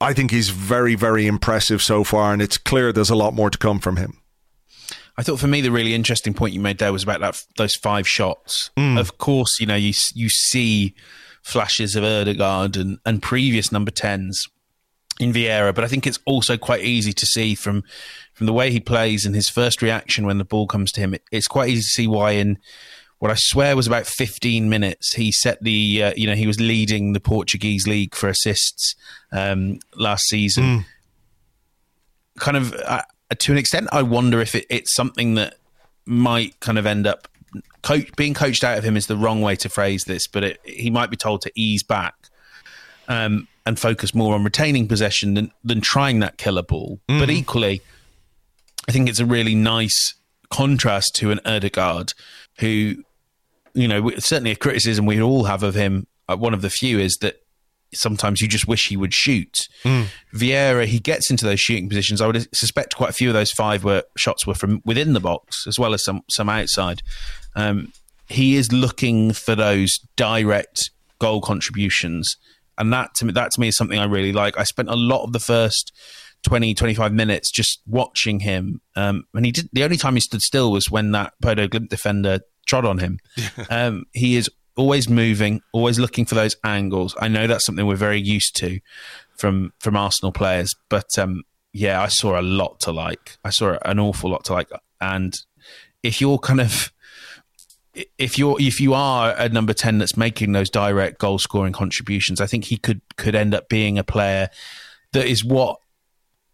[0.00, 3.50] I think he's very, very impressive so far, and it's clear there's a lot more
[3.50, 4.20] to come from him.
[5.18, 7.74] I thought for me the really interesting point you made there was about that those
[7.74, 8.70] five shots.
[8.76, 8.98] Mm.
[8.98, 10.94] Of course, you know you you see
[11.42, 14.46] flashes of Odegaard and, and previous number tens
[15.18, 17.82] in Vieira, but I think it's also quite easy to see from
[18.32, 21.14] from the way he plays and his first reaction when the ball comes to him.
[21.14, 22.56] It, it's quite easy to see why in
[23.18, 25.14] what I swear was about 15 minutes.
[25.14, 28.94] He set the, uh, you know, he was leading the Portuguese league for assists
[29.32, 30.64] um, last season.
[30.64, 30.84] Mm.
[32.38, 33.02] Kind of uh,
[33.36, 35.56] to an extent, I wonder if it, it's something that
[36.06, 37.28] might kind of end up
[37.82, 40.60] coach, being coached out of him is the wrong way to phrase this, but it,
[40.64, 42.14] he might be told to ease back
[43.08, 47.00] um, and focus more on retaining possession than, than trying that killer ball.
[47.08, 47.20] Mm.
[47.20, 47.82] But equally,
[48.88, 50.14] I think it's a really nice
[50.50, 52.14] contrast to an Odegaard
[52.58, 52.96] who
[53.78, 56.06] you know, certainly a criticism we all have of him.
[56.28, 57.40] Uh, one of the few is that
[57.94, 59.68] sometimes you just wish he would shoot.
[59.84, 60.06] Mm.
[60.34, 62.20] Vieira, he gets into those shooting positions.
[62.20, 65.20] I would suspect quite a few of those five were shots were from within the
[65.20, 67.02] box as well as some some outside.
[67.56, 67.92] Um,
[68.28, 72.36] he is looking for those direct goal contributions,
[72.76, 74.58] and that to me, that to me is something I really like.
[74.58, 75.92] I spent a lot of the first
[76.44, 79.68] 20, 25 minutes just watching him, um, and he did.
[79.72, 83.18] The only time he stood still was when that Bodo Glimt defender trod on him.
[83.70, 87.14] um, he is always moving, always looking for those angles.
[87.20, 88.80] I know that's something we're very used to
[89.36, 93.36] from from Arsenal players, but um, yeah, I saw a lot to like.
[93.44, 95.34] I saw an awful lot to like, and
[96.02, 96.92] if you're kind of
[98.16, 102.40] if you're if you are a number ten that's making those direct goal scoring contributions,
[102.40, 104.48] I think he could could end up being a player
[105.12, 105.80] that is what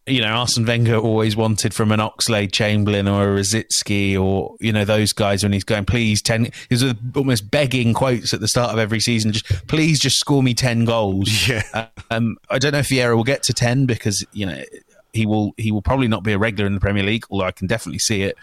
[0.06, 4.72] you know Arsene Wenger always wanted from an Oxlade Chamberlain or a Rosicky or you
[4.72, 8.72] know those guys when he's going please ten he's almost begging quotes at the start
[8.72, 11.48] of every season just please just score me 10 goals.
[11.54, 11.88] Yeah.
[12.10, 14.62] Um, I don't know if Vieira will get to 10 because you know
[15.12, 17.52] he will he will probably not be a regular in the Premier League although I
[17.52, 18.36] can definitely see it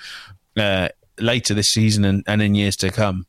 [0.58, 3.26] uh, later this season and, and in years to come.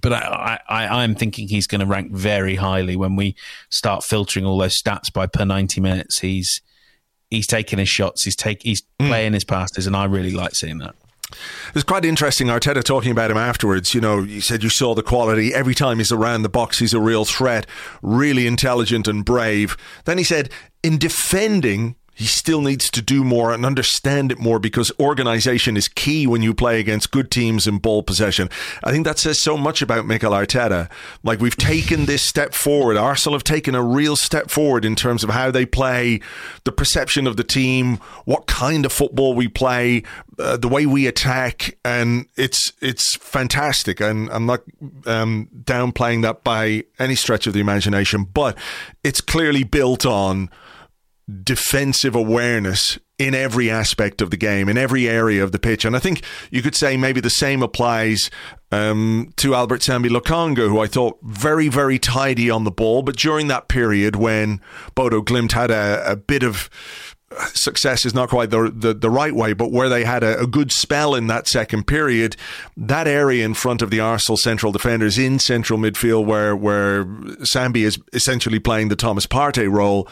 [0.00, 3.36] But I, I, I'm thinking he's going to rank very highly when we
[3.70, 6.18] start filtering all those stats by per 90 minutes.
[6.18, 6.60] He's
[7.30, 9.08] he's taking his shots, he's take he's mm.
[9.08, 10.94] playing his passes, and I really like seeing that.
[11.74, 12.46] It's quite interesting.
[12.46, 13.94] Arteta talking about him afterwards.
[13.94, 16.78] You know, you said you saw the quality every time he's around the box.
[16.78, 17.66] He's a real threat,
[18.00, 19.76] really intelligent and brave.
[20.04, 20.50] Then he said,
[20.82, 25.86] in defending, he still needs to do more and understand it more because organization is
[25.86, 28.48] key when you play against good teams in ball possession.
[28.82, 30.88] I think that says so much about Mikel Arteta.
[31.22, 32.96] Like we've taken this step forward.
[32.96, 36.20] Arsenal have taken a real step forward in terms of how they play,
[36.64, 40.02] the perception of the team, what kind of football we play,
[40.38, 44.00] uh, the way we attack, and it's it's fantastic.
[44.00, 44.62] And I'm not
[45.04, 48.56] um, downplaying that by any stretch of the imagination, but
[49.04, 50.48] it's clearly built on
[51.42, 55.84] defensive awareness in every aspect of the game, in every area of the pitch.
[55.84, 58.30] And I think you could say maybe the same applies
[58.70, 63.02] um, to Albert Sambi Lokonga, who I thought very, very tidy on the ball.
[63.02, 64.60] But during that period when
[64.94, 66.68] Bodo Glimt had a, a bit of
[67.52, 70.46] success is not quite the, the, the right way, but where they had a, a,
[70.46, 72.36] good spell in that second period,
[72.76, 77.78] that area in front of the Arsenal central defenders in central midfield, where where Sambi
[77.78, 80.08] is essentially playing the Thomas Partey role,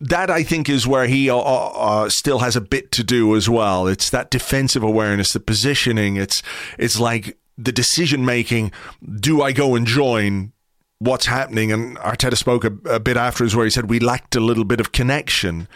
[0.00, 3.34] that I think is where he uh, uh, uh, still has a bit to do
[3.34, 3.86] as well.
[3.86, 6.16] It's that defensive awareness, the positioning.
[6.16, 6.42] It's
[6.78, 8.72] it's like the decision making.
[9.20, 10.52] Do I go and join?
[10.98, 11.72] What's happening?
[11.72, 14.80] And Arteta spoke a, a bit afterwards where he said we lacked a little bit
[14.80, 15.68] of connection.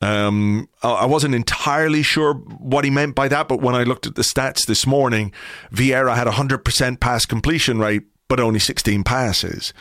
[0.00, 4.16] Um, I wasn't entirely sure what he meant by that, but when I looked at
[4.16, 5.32] the stats this morning,
[5.72, 9.72] Vieira had a 100% pass completion rate, but only 16 passes.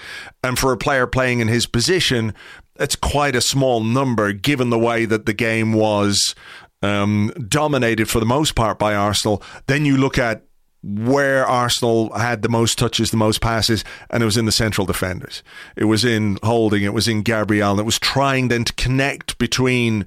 [0.43, 2.36] And for a player playing in his position,
[2.77, 6.36] it's quite a small number given the way that the game was
[6.81, 9.41] um, dominated for the most part by Arsenal.
[9.67, 10.43] Then you look at
[10.83, 14.86] where Arsenal had the most touches, the most passes, and it was in the central
[14.86, 15.41] defenders.
[15.77, 19.38] It was in Holding, it was in Gabriel, and it was trying then to connect
[19.38, 20.05] between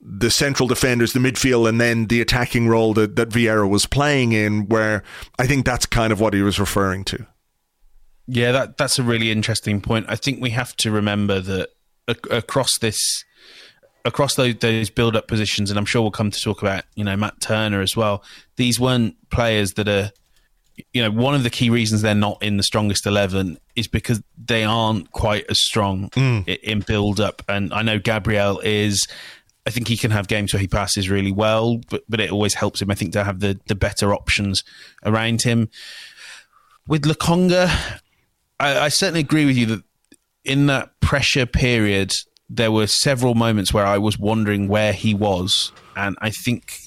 [0.00, 4.32] the central defenders, the midfield, and then the attacking role that, that Vieira was playing
[4.32, 5.04] in, where
[5.38, 7.26] I think that's kind of what he was referring to.
[8.26, 10.06] Yeah, that that's a really interesting point.
[10.08, 11.70] I think we have to remember that
[12.08, 13.24] across this
[14.06, 17.04] across those, those build up positions, and I'm sure we'll come to talk about you
[17.04, 18.22] know Matt Turner as well.
[18.56, 20.10] These weren't players that are
[20.92, 24.22] you know one of the key reasons they're not in the strongest eleven is because
[24.42, 26.46] they aren't quite as strong mm.
[26.46, 27.42] in build up.
[27.48, 29.06] And I know Gabriel is.
[29.66, 32.54] I think he can have games where he passes really well, but but it always
[32.54, 32.90] helps him.
[32.90, 34.62] I think to have the the better options
[35.04, 35.68] around him.
[36.86, 38.00] With Lokonga,
[38.60, 39.82] I, I certainly agree with you that
[40.46, 42.12] in that pressure period,
[42.48, 46.78] there were several moments where I was wondering where he was, and I think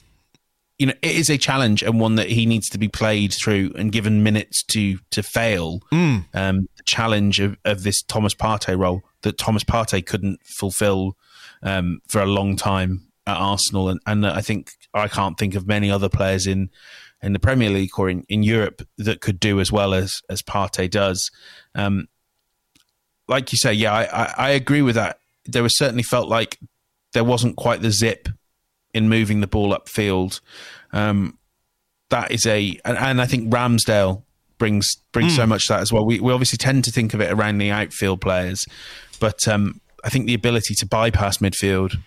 [0.77, 3.71] you know it is a challenge and one that he needs to be played through
[3.75, 5.81] and given minutes to to fail.
[5.91, 6.25] Mm.
[6.33, 11.17] Um, the challenge of, of this Thomas Partey role that Thomas Partey couldn't fulfil
[11.61, 15.67] um, for a long time at Arsenal, and, and I think I can't think of
[15.67, 16.69] many other players in
[17.21, 20.41] in the Premier League or in, in Europe that could do as well as as
[20.41, 21.29] Partey does.
[21.75, 22.07] Um,
[23.29, 25.19] like you say, yeah, I, I, I agree with that.
[25.45, 26.57] There was certainly felt like
[27.13, 28.27] there wasn't quite the zip
[28.93, 30.41] in moving the ball upfield.
[30.91, 31.37] Um,
[32.09, 34.23] that is a, and, and, I think Ramsdale
[34.57, 35.37] brings brings mm.
[35.37, 36.05] so much that as well.
[36.05, 38.65] We we obviously tend to think of it around the outfield players,
[39.19, 41.97] but um, I think the ability to bypass midfield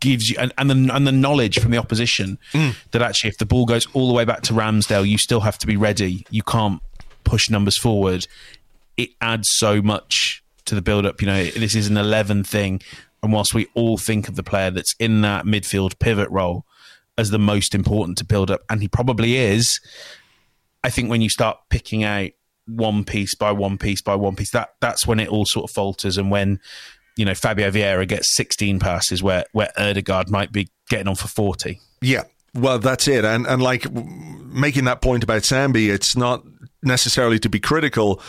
[0.00, 2.74] gives you and, and the and the knowledge from the opposition mm.
[2.92, 5.58] that actually if the ball goes all the way back to Ramsdale, you still have
[5.58, 6.24] to be ready.
[6.30, 6.80] You can't
[7.24, 8.26] push numbers forward
[8.98, 11.22] it adds so much to the build up.
[11.22, 12.82] You know, this is an 11 thing.
[13.22, 16.66] And whilst we all think of the player that's in that midfield pivot role
[17.16, 19.80] as the most important to build up, and he probably is,
[20.84, 22.30] I think when you start picking out
[22.66, 25.74] one piece by one piece by one piece, that that's when it all sort of
[25.74, 26.18] falters.
[26.18, 26.60] And when,
[27.16, 31.28] you know, Fabio Vieira gets 16 passes where, where Odegaard might be getting on for
[31.28, 31.80] 40.
[32.02, 32.24] Yeah.
[32.54, 33.24] Well, that's it.
[33.24, 36.44] And, and like making that point about Sambi, it's not
[36.82, 38.20] necessarily to be critical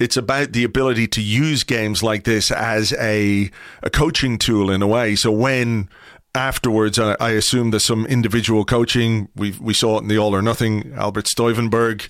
[0.00, 3.50] it's about the ability to use games like this as a,
[3.82, 5.14] a coaching tool in a way.
[5.14, 5.88] So when
[6.34, 9.28] afterwards, I, I assume there's some individual coaching.
[9.36, 10.92] We we saw it in the All or Nothing.
[10.96, 12.08] Albert Stuivenberg,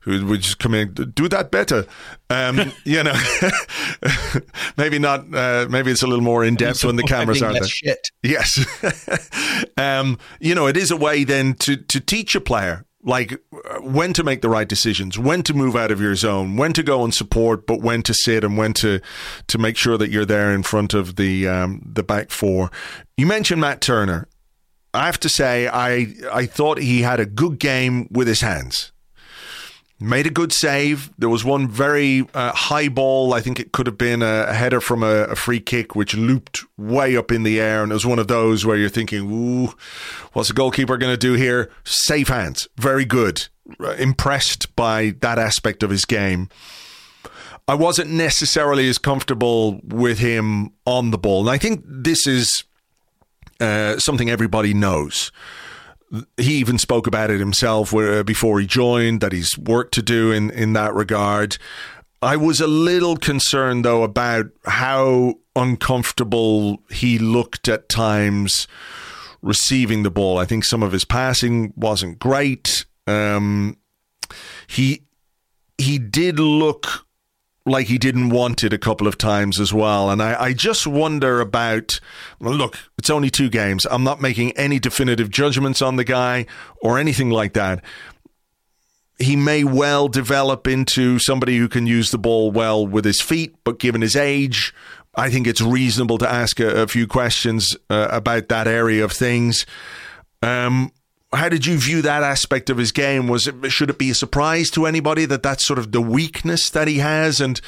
[0.00, 1.86] who would just come in, do that better.
[2.30, 3.14] Um, you know,
[4.76, 5.34] maybe not.
[5.34, 7.68] Uh, maybe it's a little more in depth when the cameras aren't there.
[7.68, 8.10] Shit.
[8.22, 9.28] Yes,
[9.76, 13.40] um, you know, it is a way then to to teach a player like
[13.80, 16.82] when to make the right decisions, when to move out of your zone, when to
[16.82, 19.00] go and support, but when to sit and when to
[19.48, 22.70] to make sure that you're there in front of the um, the back four.
[23.16, 24.28] You mentioned Matt Turner.
[24.94, 28.91] I have to say, I I thought he had a good game with his hands
[30.02, 31.10] made a good save.
[31.18, 33.34] There was one very uh, high ball.
[33.34, 36.14] I think it could have been a, a header from a, a, free kick, which
[36.14, 37.82] looped way up in the air.
[37.82, 39.74] And it was one of those where you're thinking, ooh,
[40.32, 41.70] what's the goalkeeper going to do here?
[41.84, 42.68] Safe hands.
[42.76, 43.48] Very good.
[43.98, 46.48] Impressed by that aspect of his game.
[47.68, 51.42] I wasn't necessarily as comfortable with him on the ball.
[51.42, 52.64] And I think this is
[53.60, 55.30] uh, something everybody knows
[56.36, 60.30] he even spoke about it himself uh, before he joined that he's work to do
[60.30, 61.58] in, in that regard.
[62.20, 68.68] I was a little concerned though about how uncomfortable he looked at times
[69.42, 70.38] receiving the ball.
[70.38, 72.86] I think some of his passing wasn't great.
[73.06, 73.76] Um,
[74.66, 75.02] he
[75.78, 77.06] he did look
[77.64, 80.10] like he didn't want it a couple of times as well.
[80.10, 82.00] And I, I just wonder about
[82.40, 83.86] look, it's only two games.
[83.90, 86.46] I'm not making any definitive judgments on the guy
[86.80, 87.84] or anything like that.
[89.18, 93.54] He may well develop into somebody who can use the ball well with his feet,
[93.62, 94.74] but given his age,
[95.14, 99.12] I think it's reasonable to ask a, a few questions uh, about that area of
[99.12, 99.66] things.
[100.42, 100.90] Um,
[101.32, 103.26] how did you view that aspect of his game?
[103.26, 106.70] Was it should it be a surprise to anybody that that's sort of the weakness
[106.70, 107.40] that he has?
[107.40, 107.60] And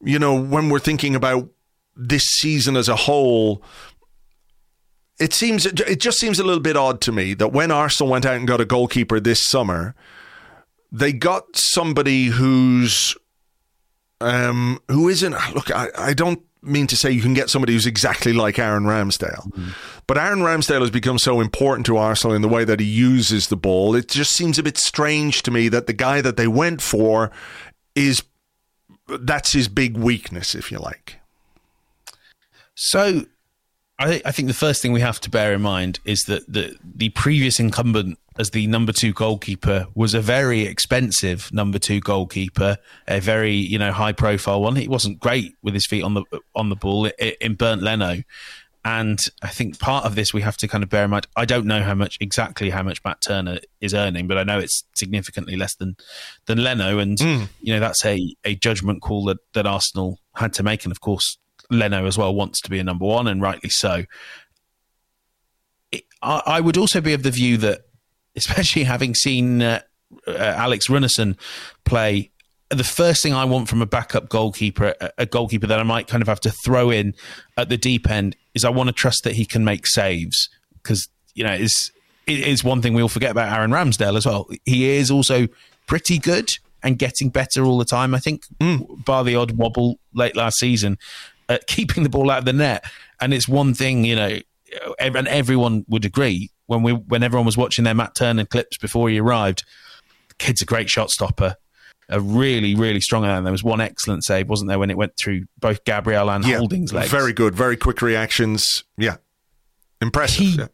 [0.00, 1.48] you know, when we're thinking about
[1.96, 3.62] this season as a whole,
[5.18, 8.24] it seems it just seems a little bit odd to me that when Arsenal went
[8.26, 9.94] out and got a goalkeeper this summer,
[10.90, 13.16] they got somebody who's
[14.20, 15.34] um, who isn't.
[15.54, 18.84] Look, I, I don't mean to say you can get somebody who's exactly like Aaron
[18.84, 19.46] Ramsdale.
[19.48, 19.68] Mm-hmm.
[20.06, 23.48] But Aaron Ramsdale has become so important to Arsenal in the way that he uses
[23.48, 23.94] the ball.
[23.94, 27.30] It just seems a bit strange to me that the guy that they went for
[27.94, 28.22] is
[29.08, 31.18] that's his big weakness, if you like.
[32.74, 33.24] So
[33.98, 36.76] I, I think the first thing we have to bear in mind is that the,
[36.82, 42.78] the previous incumbent as the number two goalkeeper was a very expensive number two goalkeeper,
[43.08, 44.76] a very you know high profile one.
[44.76, 47.06] He wasn't great with his feet on the on the ball
[47.40, 48.22] in Bernd Leno,
[48.84, 51.26] and I think part of this we have to kind of bear in mind.
[51.36, 54.58] I don't know how much exactly how much Matt Turner is earning, but I know
[54.58, 55.96] it's significantly less than
[56.46, 57.48] than Leno, and mm.
[57.60, 61.00] you know that's a a judgment call that that Arsenal had to make, and of
[61.00, 61.38] course
[61.70, 64.04] Leno as well wants to be a number one, and rightly so.
[66.22, 67.82] I, I would also be of the view that
[68.36, 69.80] especially having seen uh,
[70.26, 71.36] uh, Alex Runarsson
[71.84, 72.30] play.
[72.70, 76.22] The first thing I want from a backup goalkeeper, a goalkeeper that I might kind
[76.22, 77.14] of have to throw in
[77.56, 80.48] at the deep end, is I want to trust that he can make saves
[80.82, 81.92] because you know it's
[82.26, 84.48] it is one thing we all forget about Aaron Ramsdale as well.
[84.64, 85.48] He is also
[85.86, 86.50] pretty good
[86.82, 88.14] and getting better all the time.
[88.14, 89.04] I think, mm.
[89.04, 90.98] bar the odd wobble late last season,
[91.48, 92.84] at keeping the ball out of the net.
[93.20, 94.38] And it's one thing, you know,
[94.98, 99.08] and everyone would agree when we when everyone was watching their Matt Turner clips before
[99.08, 99.64] he arrived.
[100.28, 101.56] The kid's a great shot stopper,
[102.08, 103.24] a really really strong.
[103.24, 106.44] And there was one excellent save, wasn't there, when it went through both Gabriel and
[106.44, 107.10] yeah, Holding's legs.
[107.10, 108.84] Very good, very quick reactions.
[108.96, 109.16] Yeah,
[110.00, 110.38] impressive.
[110.38, 110.68] He, yeah.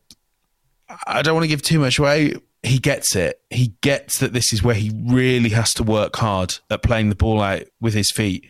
[1.06, 2.36] I don't want to give too much away.
[2.62, 3.40] He gets it.
[3.50, 7.14] He gets that this is where he really has to work hard at playing the
[7.14, 8.48] ball out with his feet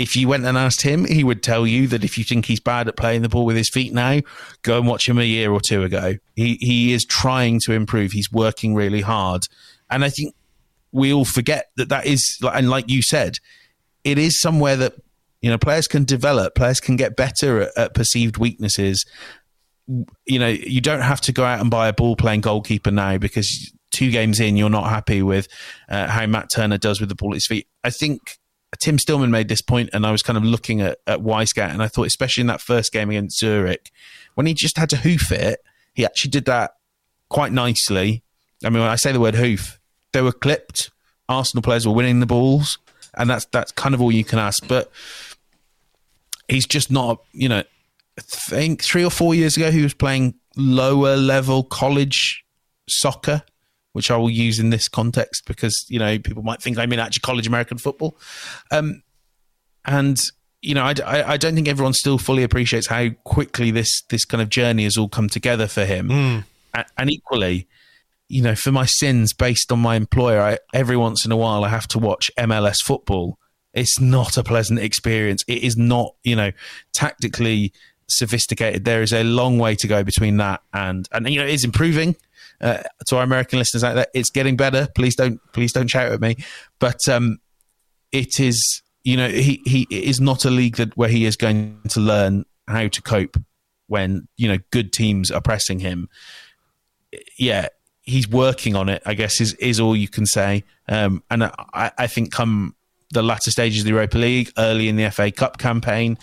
[0.00, 2.58] if you went and asked him, he would tell you that if you think he's
[2.58, 4.20] bad at playing the ball with his feet now,
[4.62, 6.14] go and watch him a year or two ago.
[6.34, 8.12] He he is trying to improve.
[8.12, 9.42] He's working really hard,
[9.90, 10.34] and I think
[10.90, 13.34] we all forget that that is and like you said,
[14.02, 14.94] it is somewhere that
[15.42, 19.04] you know players can develop, players can get better at, at perceived weaknesses.
[20.24, 23.18] You know, you don't have to go out and buy a ball playing goalkeeper now
[23.18, 25.46] because two games in you're not happy with
[25.90, 27.66] uh, how Matt Turner does with the ball at his feet.
[27.84, 28.38] I think
[28.78, 31.88] Tim Stillman made this point, and I was kind of looking at, at and I
[31.88, 33.90] thought, especially in that first game against Zurich,
[34.34, 35.60] when he just had to hoof it,
[35.92, 36.76] he actually did that
[37.28, 38.22] quite nicely.
[38.64, 39.80] I mean, when I say the word hoof,
[40.12, 40.90] they were clipped.
[41.28, 42.78] Arsenal players were winning the balls,
[43.14, 44.66] and that's that's kind of all you can ask.
[44.68, 44.90] But
[46.48, 47.64] he's just not, you know,
[48.18, 52.44] I think three or four years ago he was playing lower level college
[52.88, 53.42] soccer
[53.92, 56.98] which I will use in this context because you know people might think I mean
[56.98, 58.16] actually college American football,
[58.70, 59.02] um,
[59.84, 60.20] and
[60.62, 64.24] you know I, I, I, don't think everyone still fully appreciates how quickly this this
[64.24, 66.44] kind of journey has all come together for him, mm.
[66.74, 67.66] and, and equally,
[68.28, 71.64] you know, for my sins based on my employer, I, every once in a while
[71.64, 73.38] I have to watch MLS football.
[73.72, 75.44] It's not a pleasant experience.
[75.46, 76.50] It is not, you know,
[76.92, 77.72] tactically
[78.08, 78.84] sophisticated.
[78.84, 81.64] There is a long way to go between that and and you know it is
[81.64, 82.16] improving.
[82.60, 84.88] Uh, to our American listeners out there, it's getting better.
[84.94, 86.36] Please don't please don't shout at me,
[86.78, 87.38] but um,
[88.12, 91.80] it is you know he he is not a league that where he is going
[91.88, 93.36] to learn how to cope
[93.86, 96.08] when you know good teams are pressing him.
[97.38, 97.68] Yeah,
[98.02, 99.02] he's working on it.
[99.06, 100.64] I guess is is all you can say.
[100.88, 102.74] Um, and I, I think come
[103.12, 106.18] the latter stages of the Europa League, early in the FA Cup campaign,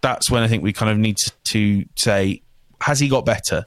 [0.00, 2.42] that's when I think we kind of need to say,
[2.80, 3.64] has he got better?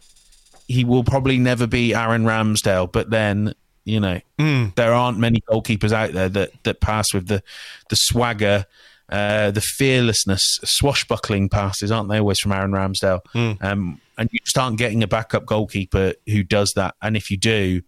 [0.68, 3.54] He will probably never be Aaron Ramsdale, but then
[3.86, 4.74] you know mm.
[4.76, 7.44] there aren't many goalkeepers out there that that pass with the
[7.90, 8.66] the swagger.
[9.10, 13.20] Uh, the fearlessness, swashbuckling passes, aren't they always from Aaron Ramsdale?
[13.36, 13.62] Mm.
[13.62, 16.96] Um, and you just aren't getting a backup goalkeeper who does that.
[17.00, 17.82] And if you do,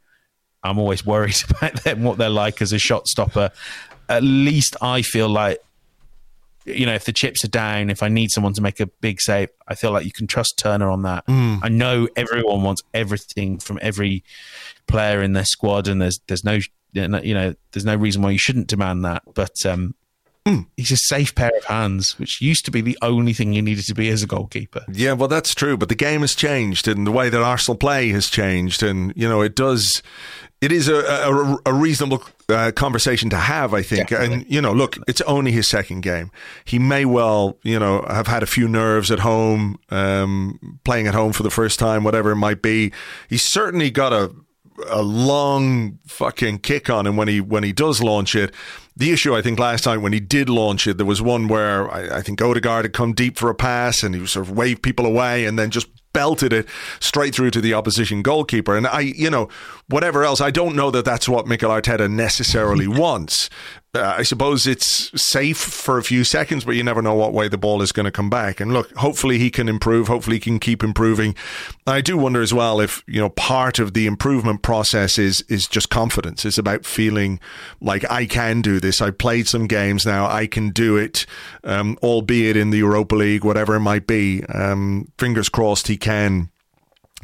[0.64, 3.52] I'm always worried about them, what they're like as a shot stopper.
[4.10, 5.60] At least I feel like
[6.66, 9.22] you know, if the chips are down, if I need someone to make a big
[9.22, 11.26] save, I feel like you can trust Turner on that.
[11.28, 11.60] Mm.
[11.62, 14.24] I know everyone wants everything from every
[14.88, 16.60] player in their squad, and there's there's no
[16.94, 19.24] you know there's no reason why you shouldn't demand that.
[19.34, 19.96] But um,
[20.48, 20.66] mm.
[20.78, 23.86] he's a safe pair of hands, which used to be the only thing you needed
[23.86, 24.86] to be as a goalkeeper.
[24.92, 25.78] Yeah, well, that's true.
[25.78, 29.28] But the game has changed, and the way that Arsenal play has changed, and you
[29.28, 30.02] know it does
[30.62, 34.10] it is a, a, a reasonable uh, conversation to have, I think.
[34.10, 34.36] Definitely.
[34.36, 36.32] And, you know, look, it's only his second game.
[36.64, 41.14] He may well, you know, have had a few nerves at home, um, playing at
[41.14, 42.92] home for the first time, whatever it might be.
[43.30, 44.34] He's certainly got a,
[44.88, 48.54] a long fucking kick on him when he when he does launch it.
[48.98, 51.92] The issue, I think, last time when he did launch it, there was one where
[51.92, 54.84] I, I think Odegaard had come deep for a pass and he sort of waved
[54.84, 56.66] people away and then just belted it
[57.02, 58.78] straight through to the opposition goalkeeper.
[58.78, 59.50] And I, you know,
[59.88, 63.50] whatever else, I don't know that that's what Mikel Arteta necessarily wants.
[63.94, 67.48] Uh, I suppose it's safe for a few seconds, but you never know what way
[67.48, 68.60] the ball is going to come back.
[68.60, 70.10] And look, hopefully he can improve.
[70.10, 71.34] Hopefully he can keep improving.
[71.88, 75.66] I do wonder as well if you know part of the improvement process is is
[75.66, 76.44] just confidence.
[76.44, 77.40] It's about feeling
[77.80, 79.02] like I can do this.
[79.02, 80.28] I played some games now.
[80.28, 81.26] I can do it,
[81.64, 84.44] um, albeit in the Europa League, whatever it might be.
[84.48, 86.50] Um, fingers crossed he can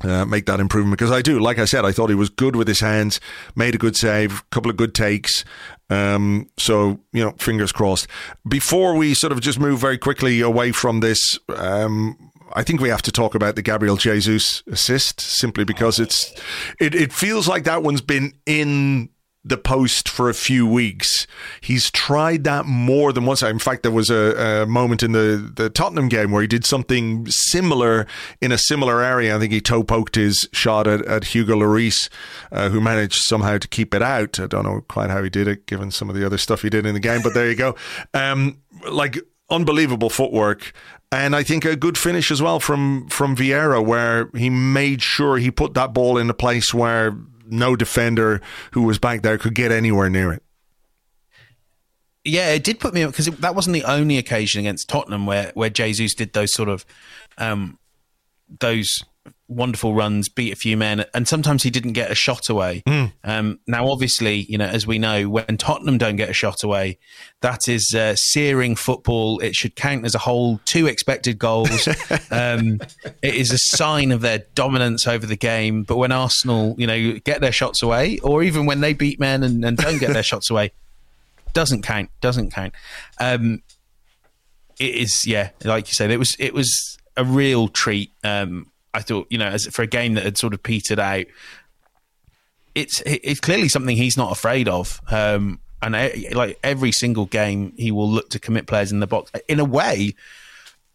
[0.03, 1.39] uh, make that improvement because I do.
[1.39, 3.19] Like I said, I thought he was good with his hands,
[3.55, 5.43] made a good save, couple of good takes.
[5.89, 8.07] Um, so you know, fingers crossed.
[8.47, 11.37] Before we sort of just move very quickly away from this.
[11.55, 16.33] Um, I think we have to talk about the Gabriel Jesus assist simply because it's
[16.81, 19.09] it, it feels like that one's been in
[19.43, 21.25] the post for a few weeks.
[21.61, 23.41] He's tried that more than once.
[23.41, 26.63] In fact, there was a, a, moment in the, the Tottenham game where he did
[26.63, 28.05] something similar
[28.39, 29.35] in a similar area.
[29.35, 32.09] I think he toe poked his shot at, at Hugo Lloris,
[32.51, 34.39] uh, who managed somehow to keep it out.
[34.39, 36.69] I don't know quite how he did it, given some of the other stuff he
[36.69, 37.75] did in the game, but there you go.
[38.13, 39.17] Um, like
[39.49, 40.71] unbelievable footwork
[41.11, 45.37] and I think a good finish as well from from Vieira, where he made sure
[45.37, 47.17] he put that ball in a place where
[47.51, 48.41] no defender
[48.71, 50.43] who was back there could get anywhere near it.
[52.23, 55.69] Yeah, it did put me because that wasn't the only occasion against Tottenham where where
[55.69, 56.85] Jesus did those sort of
[57.37, 57.79] um,
[58.59, 59.03] those
[59.47, 62.82] wonderful runs, beat a few men, and sometimes he didn't get a shot away.
[62.88, 63.11] Mm.
[63.24, 66.97] Um, now, obviously, you know, as we know, when Tottenham don't get a shot away,
[67.41, 69.39] that is uh, searing football.
[69.39, 71.88] It should count as a whole two expected goals.
[72.32, 72.80] um,
[73.22, 75.84] it is a sign of their dominance over the game.
[75.84, 79.43] But when Arsenal, you know, get their shots away, or even when they beat men
[79.43, 80.72] and, and don't get their shots away,
[81.53, 82.09] doesn't count.
[82.22, 82.74] Doesn't count.
[83.19, 83.61] Um,
[84.80, 88.11] it is, yeah, like you said, it was it was a real treat.
[88.24, 91.25] Um, I thought, you know, as for a game that had sort of petered out,
[92.75, 95.01] it's it's clearly something he's not afraid of.
[95.09, 95.93] Um, and
[96.33, 99.31] like every single game, he will look to commit players in the box.
[99.47, 100.13] In a way,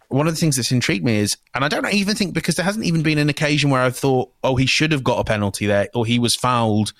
[0.09, 2.64] one of the things that's intrigued me is, and I don't even think because there
[2.64, 5.66] hasn't even been an occasion where I've thought, oh, he should have got a penalty
[5.66, 6.92] there, or he was fouled,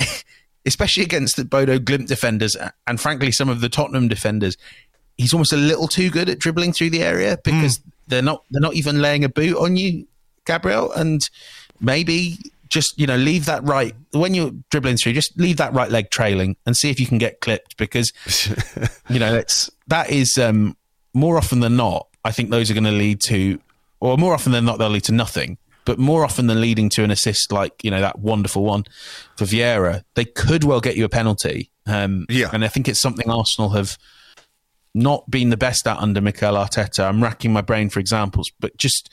[0.66, 4.56] especially against the Bodo Glimt defenders, and frankly, some of the Tottenham defenders.
[5.18, 7.82] He's almost a little too good at dribbling through the area because mm.
[8.06, 10.06] they're not they're not even laying a boot on you
[10.48, 11.20] Gabriel, and
[11.80, 12.38] maybe
[12.68, 16.10] just you know leave that right when you're dribbling through just leave that right leg
[16.10, 18.12] trailing and see if you can get clipped because
[19.08, 20.76] you know it's that is um,
[21.14, 23.58] more often than not i think those are going to lead to
[24.00, 27.02] or more often than not they'll lead to nothing but more often than leading to
[27.02, 28.84] an assist like you know that wonderful one
[29.36, 31.70] for Vieira they could well get you a penalty.
[31.86, 32.50] Um, yeah.
[32.52, 33.96] and i think it's something arsenal have
[34.94, 37.06] not been the best at under Mikel Arteta.
[37.06, 39.08] I'm racking my brain for examples but just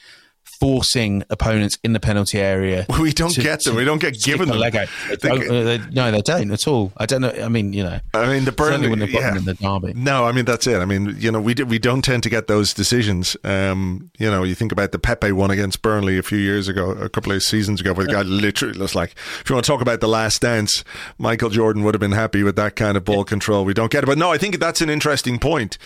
[0.60, 2.86] forcing opponents in the penalty area.
[3.00, 3.76] We don't to- get them.
[3.76, 4.62] We don't get given the them.
[4.62, 4.88] leg out.
[5.10, 6.92] They They don't- get- they- no, they don't at all.
[6.98, 7.30] I don't know.
[7.44, 9.36] I mean, you know, I mean, the Burnley when they've yeah.
[9.38, 9.94] in the derby.
[9.94, 10.78] No, I mean that's it.
[10.80, 13.36] I mean, you know, we do, we don't tend to get those decisions.
[13.44, 16.92] Um, you know, you think about the Pepe one against Burnley a few years ago,
[16.92, 19.16] a couple of seasons ago, where the guy literally looks like.
[19.42, 20.84] If you want to talk about the last dance,
[21.18, 23.66] Michael Jordan would have been happy with that kind of ball control.
[23.66, 25.78] We don't get it, but no, I think that's an interesting point.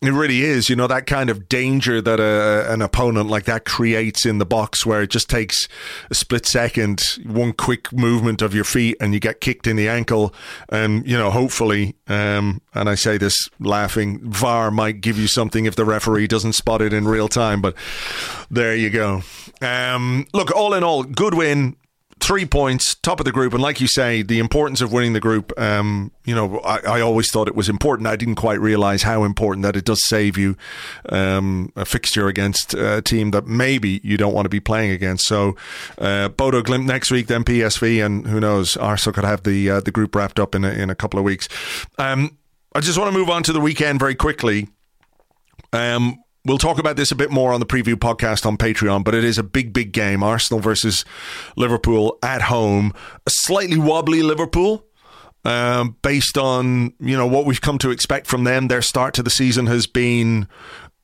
[0.00, 3.64] It really is, you know, that kind of danger that a, an opponent like that
[3.64, 5.66] creates in the box where it just takes
[6.08, 9.88] a split second, one quick movement of your feet and you get kicked in the
[9.88, 10.32] ankle.
[10.68, 15.66] And, you know, hopefully, um, and I say this laughing, VAR might give you something
[15.66, 17.74] if the referee doesn't spot it in real time, but
[18.52, 19.22] there you go.
[19.60, 21.74] Um, look, all in all, good win
[22.20, 25.20] three points, top of the group, and like you say, the importance of winning the
[25.20, 25.52] group.
[25.58, 28.06] Um, you know, I, I always thought it was important.
[28.06, 30.56] I didn't quite realize how important that it does save you
[31.08, 35.26] um, a fixture against a team that maybe you don't want to be playing against.
[35.26, 35.56] So,
[35.98, 39.80] uh, Bodo Glimt next week, then PSV, and who knows, Arsenal could have the uh,
[39.80, 41.48] the group wrapped up in a, in a couple of weeks.
[41.98, 42.36] Um,
[42.74, 44.68] I just want to move on to the weekend very quickly.
[45.72, 49.14] Um, we'll talk about this a bit more on the preview podcast on Patreon, but
[49.14, 50.22] it is a big, big game.
[50.22, 51.04] Arsenal versus
[51.56, 52.92] Liverpool at home.
[53.26, 54.84] A slightly wobbly Liverpool.
[55.44, 59.22] Um, based on you know what we've come to expect from them, their start to
[59.22, 60.48] the season has been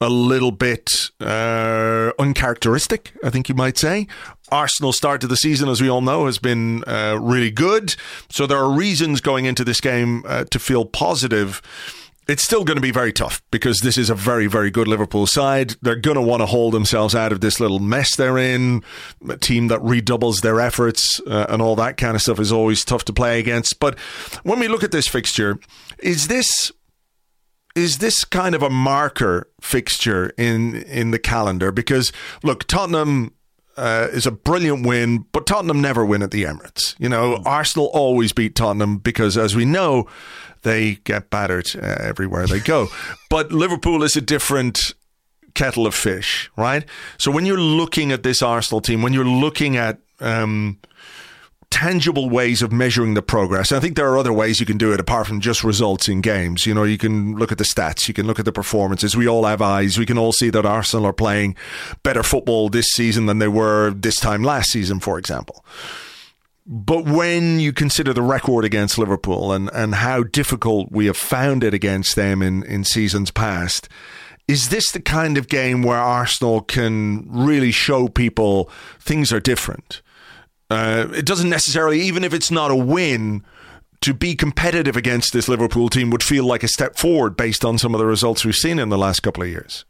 [0.01, 4.07] a little bit uh, uncharacteristic, I think you might say.
[4.51, 7.95] Arsenal's start to the season, as we all know, has been uh, really good.
[8.29, 11.63] So there are reasons going into this game uh, to feel positive
[12.27, 15.27] it's still going to be very tough because this is a very, very good Liverpool
[15.27, 15.77] side.
[15.83, 18.83] They're going to want to hold themselves out of this little mess they're in.
[19.29, 22.85] A team that redoubles their efforts uh, and all that kind of stuff is always
[22.85, 23.79] tough to play against.
[23.79, 23.99] But
[24.43, 25.59] when we look at this fixture,
[25.99, 26.73] is this
[27.75, 31.73] is this kind of a marker fixture in in the calendar?
[31.73, 32.13] Because
[32.43, 33.33] look, Tottenham
[33.77, 36.95] uh, is a brilliant win, but Tottenham never win at the Emirates.
[36.99, 40.07] You know, Arsenal always beat Tottenham because, as we know,
[40.65, 42.89] they get battered uh, everywhere they go.
[43.31, 44.95] but Liverpool is a different
[45.55, 46.85] kettle of fish, right?
[47.17, 50.79] So when you're looking at this Arsenal team, when you're looking at um,
[51.75, 53.73] tangible ways of measuring the progress.
[53.73, 56.21] I think there are other ways you can do it apart from just results in
[56.21, 56.67] games.
[56.67, 59.17] You know, you can look at the stats, you can look at the performances.
[59.17, 59.99] We all have eyes.
[59.99, 61.57] We can all see that Arsenal are playing
[62.05, 65.65] better football this season than they were this time last season, for example.
[66.67, 71.63] But when you consider the record against Liverpool and, and how difficult we have found
[71.63, 73.89] it against them in, in seasons past,
[74.49, 80.01] is this the kind of game where Arsenal can really show people things are different?
[80.71, 83.45] Uh, it doesn't necessarily, even if it's not a win,
[84.01, 87.79] to be competitive against this Liverpool team would feel like a step forward based on
[87.79, 89.85] some of the results we've seen in the last couple of years.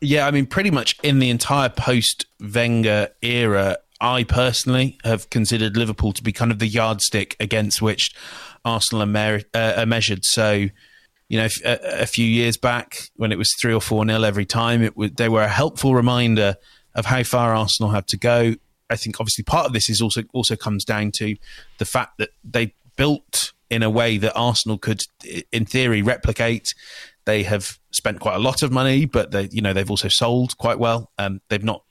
[0.00, 5.76] Yeah, I mean, pretty much in the entire post Wenger era, I personally have considered
[5.76, 8.14] Liverpool to be kind of the yardstick against which
[8.64, 10.24] Arsenal are, uh, are measured.
[10.24, 10.68] So,
[11.28, 14.24] you know, f- a, a few years back when it was three or four nil
[14.24, 16.56] every time, it w- they were a helpful reminder
[16.94, 18.54] of how far Arsenal had to go.
[18.90, 21.36] I think obviously part of this is also also comes down to
[21.78, 25.02] the fact that they built in a way that Arsenal could,
[25.52, 26.74] in theory, replicate.
[27.26, 30.56] They have spent quite a lot of money, but they, you know, they've also sold
[30.56, 31.10] quite well.
[31.18, 31.82] Um, they've not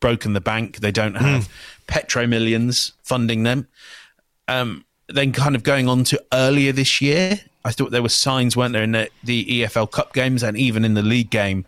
[0.00, 0.78] broken the bank.
[0.78, 1.48] They don't have mm.
[1.86, 3.68] petro millions funding them.
[4.46, 8.56] Um, then, kind of going on to earlier this year, I thought there were signs,
[8.56, 11.66] weren't there, in the, the EFL Cup games and even in the league game,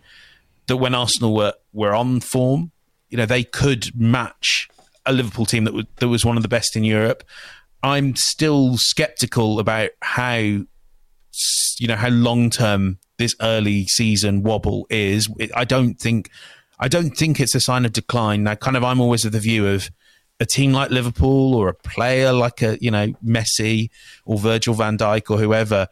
[0.66, 2.70] that when Arsenal were were on form,
[3.08, 4.68] you know, they could match
[5.06, 7.24] a Liverpool team that, w- that was one of the best in Europe.
[7.82, 10.66] I'm still skeptical about how, you
[11.80, 15.28] know, how long term this early season wobble is.
[15.54, 16.30] I don't think,
[16.80, 18.42] I don't think it's a sign of decline.
[18.42, 19.90] Now, kind of, I'm always of the view of
[20.40, 23.90] a team like Liverpool or a player like a, you know, Messi
[24.24, 25.88] or Virgil van Dijk or whoever.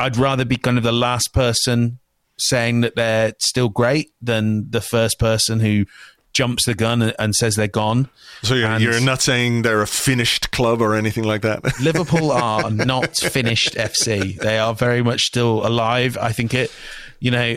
[0.00, 2.00] I'd rather be kind of the last person
[2.38, 5.86] saying that they're still great than the first person who
[6.32, 8.08] jumps the gun and says they're gone.
[8.42, 11.62] So you're, you're, not saying they're a finished club or anything like that?
[11.80, 14.38] Liverpool are not finished FC.
[14.38, 16.18] They are very much still alive.
[16.20, 16.72] I think it,
[17.20, 17.56] you know,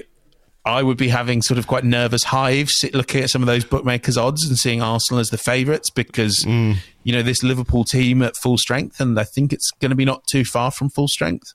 [0.66, 4.18] I would be having sort of quite nervous hives looking at some of those bookmakers'
[4.18, 6.78] odds and seeing Arsenal as the favourites because, mm.
[7.04, 10.06] you know, this Liverpool team at full strength, and I think it's going to be
[10.06, 11.54] not too far from full strength.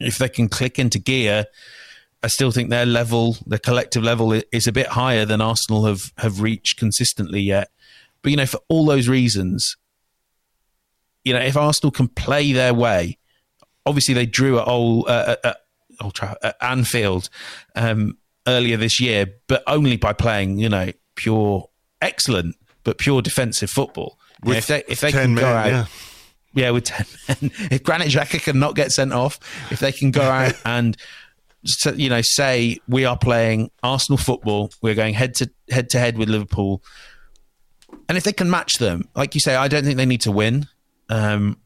[0.00, 1.46] If they can click into gear,
[2.24, 6.00] I still think their level, their collective level, is a bit higher than Arsenal have
[6.18, 7.70] have reached consistently yet.
[8.22, 9.76] But you know, for all those reasons,
[11.24, 13.18] you know, if Arsenal can play their way,
[13.86, 15.56] obviously they drew at Old, uh, at,
[16.02, 17.28] Old Tra- at Anfield
[17.74, 21.68] um, earlier this year, but only by playing, you know, pure
[22.00, 24.18] excellent, but pure defensive football.
[24.44, 25.86] With if they if they 10 can go out, yeah.
[26.52, 27.50] yeah, with 10 men.
[27.70, 29.38] If Granit Xhaka can not get sent off,
[29.70, 30.96] if they can go out and
[31.94, 36.18] you know say we are playing Arsenal football, we're going head to head to head
[36.18, 36.82] with Liverpool,
[38.08, 40.32] and if they can match them, like you say, I don't think they need to
[40.32, 40.66] win.
[41.08, 41.58] Um,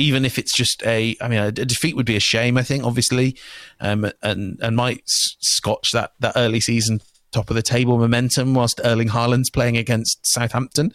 [0.00, 2.56] even if it's just a, I mean, a, defeat would be a shame.
[2.56, 3.36] I think, obviously,
[3.80, 7.00] um, and and might scotch that that early season
[7.32, 10.92] top of the table momentum whilst Erling Haaland's playing against Southampton.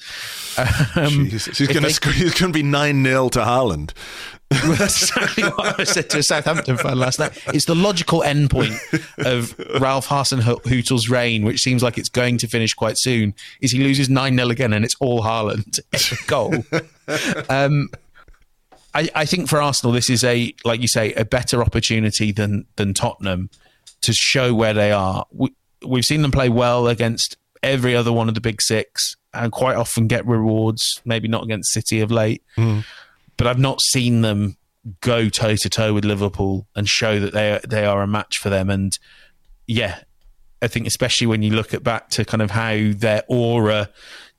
[0.96, 1.58] Um, Jesus.
[1.58, 3.94] He's going to he's going to be nine 0 to Haaland.
[4.50, 7.42] That's exactly what I said to a Southampton fan last night.
[7.48, 8.78] It's the logical endpoint
[9.26, 13.34] of Ralph Hasenhüttl's reign, which seems like it's going to finish quite soon.
[13.62, 16.54] Is he loses nine 0 again, and it's all Haaland It's a goal.
[17.50, 17.90] Um,
[18.96, 22.66] I, I think for Arsenal, this is a like you say a better opportunity than
[22.78, 23.50] than Tottenham
[24.02, 25.26] to show where they are.
[25.32, 25.54] We,
[25.86, 29.76] we've seen them play well against every other one of the big six, and quite
[29.76, 31.02] often get rewards.
[31.06, 32.42] Maybe not against City of late
[33.38, 34.58] but I've not seen them
[35.02, 38.38] go toe to toe with Liverpool and show that they are, they are a match
[38.38, 38.70] for them.
[38.70, 38.98] And
[39.68, 40.00] yeah,
[40.62, 43.90] I think especially when you look at back to kind of how their aura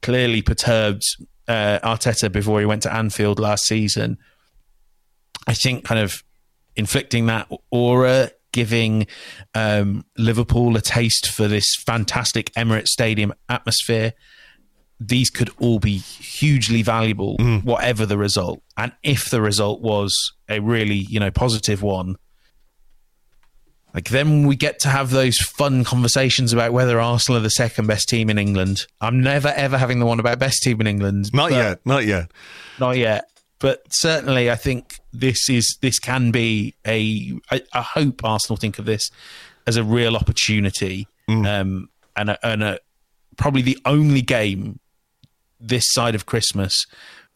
[0.02, 1.02] clearly perturbed
[1.48, 4.18] uh, Arteta before he went to Anfield last season.
[5.46, 6.22] I think kind of
[6.74, 9.06] inflicting that aura, giving
[9.54, 14.12] um, Liverpool a taste for this fantastic Emirates Stadium atmosphere
[14.98, 18.62] these could all be hugely valuable, whatever the result.
[18.76, 20.14] And if the result was
[20.48, 22.16] a really, you know, positive one,
[23.92, 27.86] like then we get to have those fun conversations about whether Arsenal are the second
[27.86, 28.86] best team in England.
[29.00, 31.30] I'm never ever having the one about best team in England.
[31.32, 31.80] Not yet.
[31.84, 32.30] Not yet.
[32.78, 33.28] not yet.
[33.58, 37.38] But certainly, I think this is this can be a.
[37.50, 39.10] I, I hope Arsenal think of this
[39.66, 42.78] as a real opportunity, um, and a, and a,
[43.36, 44.78] probably the only game
[45.58, 46.86] this side of Christmas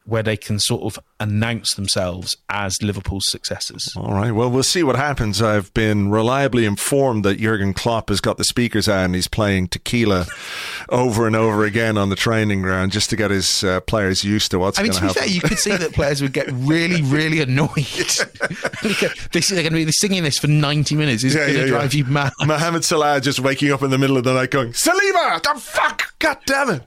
[0.05, 3.93] where they can sort of announce themselves as Liverpool's successors.
[3.97, 4.33] All right.
[4.33, 5.41] Well, we'll see what happens.
[5.43, 9.69] I've been reliably informed that Jurgen Klopp has got the speakers on and he's playing
[9.69, 10.27] tequila
[10.89, 14.51] over and over again on the training ground just to get his uh, players used
[14.51, 15.23] to what's I mean, to be happen.
[15.23, 17.71] fair, you could see that players would get really, really annoyed.
[18.83, 21.23] they they're going to be singing this for 90 minutes.
[21.25, 21.71] It's Yeah, going to yeah, yeah.
[21.71, 22.33] drive you mad.
[22.41, 26.19] Mohamed Salah just waking up in the middle of the night going, Saliba, the fuck,
[26.19, 26.83] god damn it.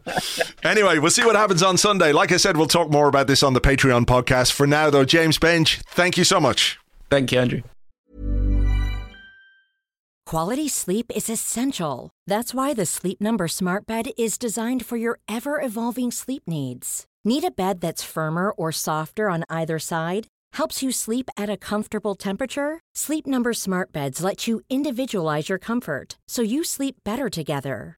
[0.64, 2.12] anyway, we'll see what happens on Sunday.
[2.12, 4.23] Like I said, we'll talk more about this on the Patreon podcast.
[4.24, 6.80] For now, though, James Benge, thank you so much.
[7.10, 7.62] Thank you, Andrew.
[10.26, 12.10] Quality sleep is essential.
[12.26, 17.06] That's why the Sleep Number Smart Bed is designed for your ever evolving sleep needs.
[17.26, 20.28] Need a bed that's firmer or softer on either side?
[20.54, 22.80] Helps you sleep at a comfortable temperature?
[22.96, 27.98] Sleep Number Smart Beds let you individualize your comfort so you sleep better together.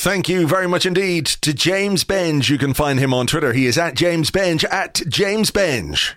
[0.00, 2.48] Thank you very much indeed to James Benge.
[2.48, 3.52] You can find him on Twitter.
[3.52, 6.14] He is at James Benge, at James Benge.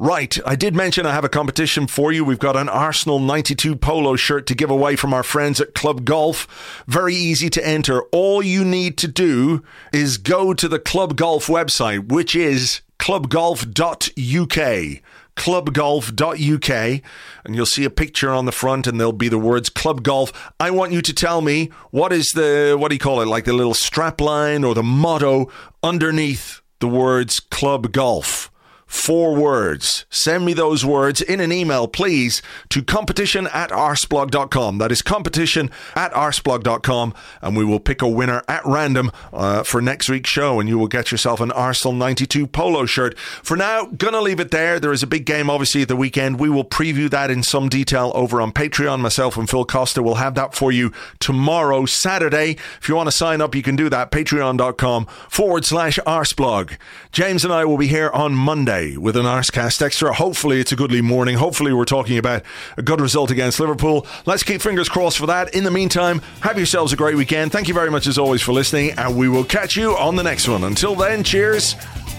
[0.00, 2.24] Right, I did mention I have a competition for you.
[2.24, 6.04] We've got an Arsenal 92 polo shirt to give away from our friends at Club
[6.04, 6.82] Golf.
[6.88, 8.02] Very easy to enter.
[8.10, 15.02] All you need to do is go to the Club Golf website, which is clubgolf.uk
[15.38, 17.02] clubgolf.uk
[17.44, 20.52] and you'll see a picture on the front and there'll be the words club golf.
[20.60, 23.44] I want you to tell me what is the what do you call it like
[23.44, 25.50] the little strap line or the motto
[25.82, 28.50] underneath the words club golf
[28.88, 30.06] four words.
[30.08, 34.78] Send me those words in an email, please, to competition at arsblog.com.
[34.78, 39.82] That is competition at arsblog.com, and we will pick a winner at random uh, for
[39.82, 43.16] next week's show, and you will get yourself an Arsenal 92 polo shirt.
[43.18, 44.80] For now, gonna leave it there.
[44.80, 46.40] There is a big game, obviously, at the weekend.
[46.40, 49.00] We will preview that in some detail over on Patreon.
[49.00, 52.52] Myself and Phil Costa will have that for you tomorrow, Saturday.
[52.80, 54.10] If you want to sign up, you can do that.
[54.10, 56.78] Patreon.com forward slash arsblog.
[57.12, 60.12] James and I will be here on Monday day with an Arscast Extra.
[60.12, 61.36] Hopefully, it's a goodly morning.
[61.36, 62.42] Hopefully, we're talking about
[62.76, 64.06] a good result against Liverpool.
[64.26, 65.54] Let's keep fingers crossed for that.
[65.54, 67.52] In the meantime, have yourselves a great weekend.
[67.52, 70.22] Thank you very much, as always, for listening, and we will catch you on the
[70.22, 70.64] next one.
[70.64, 71.74] Until then, cheers.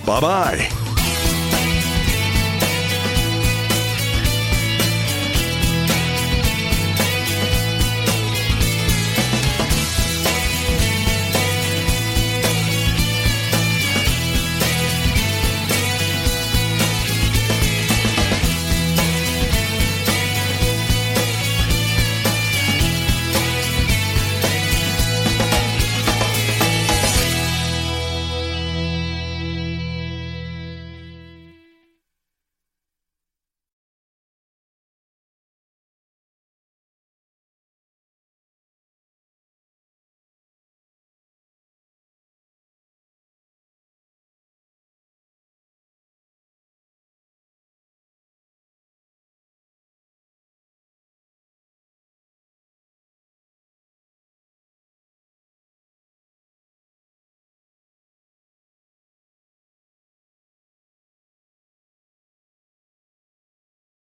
[0.06, 1.39] Bye bye.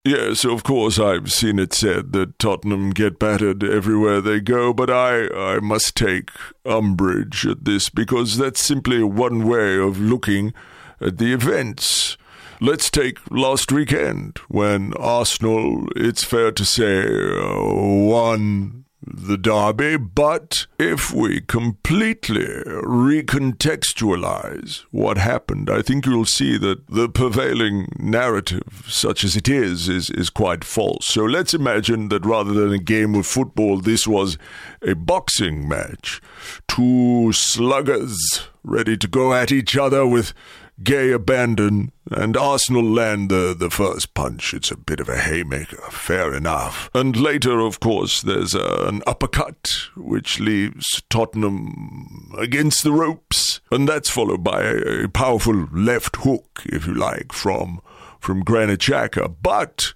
[0.06, 4.90] Yes, of course, I've seen it said that Tottenham get battered everywhere they go, but
[4.90, 6.30] I, I must take
[6.66, 10.54] umbrage at this because that's simply one way of looking
[11.02, 12.18] at the events.
[12.62, 20.68] Let's take last weekend when Arsenal, it's fair to say, uh, won the derby, but
[20.78, 29.24] if we completely recontextualize what happened, I think you'll see that the prevailing narrative, such
[29.24, 31.06] as it is, is, is quite false.
[31.06, 34.38] So let's imagine that rather than a game of football, this was
[34.82, 36.22] a boxing match.
[36.68, 40.34] Two sluggers ready to go at each other with
[40.82, 44.54] Gay abandon, and Arsenal land the, the first punch.
[44.54, 46.90] It's a bit of a haymaker, fair enough.
[46.94, 53.90] And later, of course, there's uh, an uppercut, which leaves Tottenham against the ropes, and
[53.90, 57.82] that's followed by a, a powerful left hook, if you like, from,
[58.20, 59.36] from Granit Xhaka.
[59.42, 59.94] But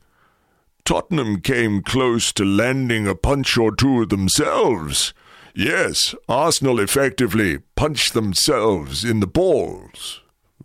[0.83, 5.13] Tottenham came close to landing a punch or two themselves.
[5.55, 10.19] Yes, Arsenal effectively punched themselves in the balls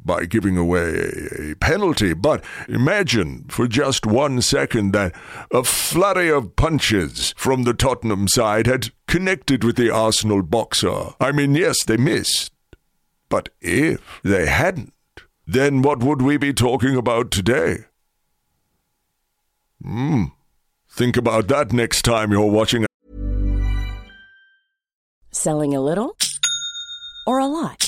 [0.09, 2.15] by giving away a penalty.
[2.15, 5.15] But imagine for just one second that
[5.53, 11.11] a flurry of punches from the Tottenham side had connected with the Arsenal boxer.
[11.21, 12.51] I mean, yes, they missed.
[13.29, 14.95] But if they hadn't,
[15.47, 17.85] then what would we be talking about today?
[19.83, 20.25] Hmm.
[20.91, 22.87] Think about that next time you're watching.
[25.31, 26.17] Selling a little
[27.27, 27.88] or a lot?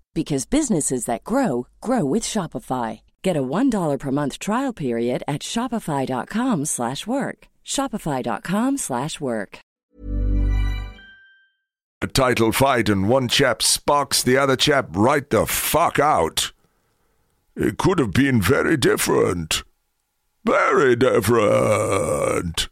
[0.13, 3.01] because businesses that grow grow with Shopify.
[3.23, 7.47] Get a $1 per month trial period at shopify.com/work.
[7.65, 9.59] shopify.com/work.
[12.03, 16.51] A title fight and one chap sparks the other chap right the fuck out.
[17.55, 19.61] It could have been very different.
[20.43, 22.69] Very different.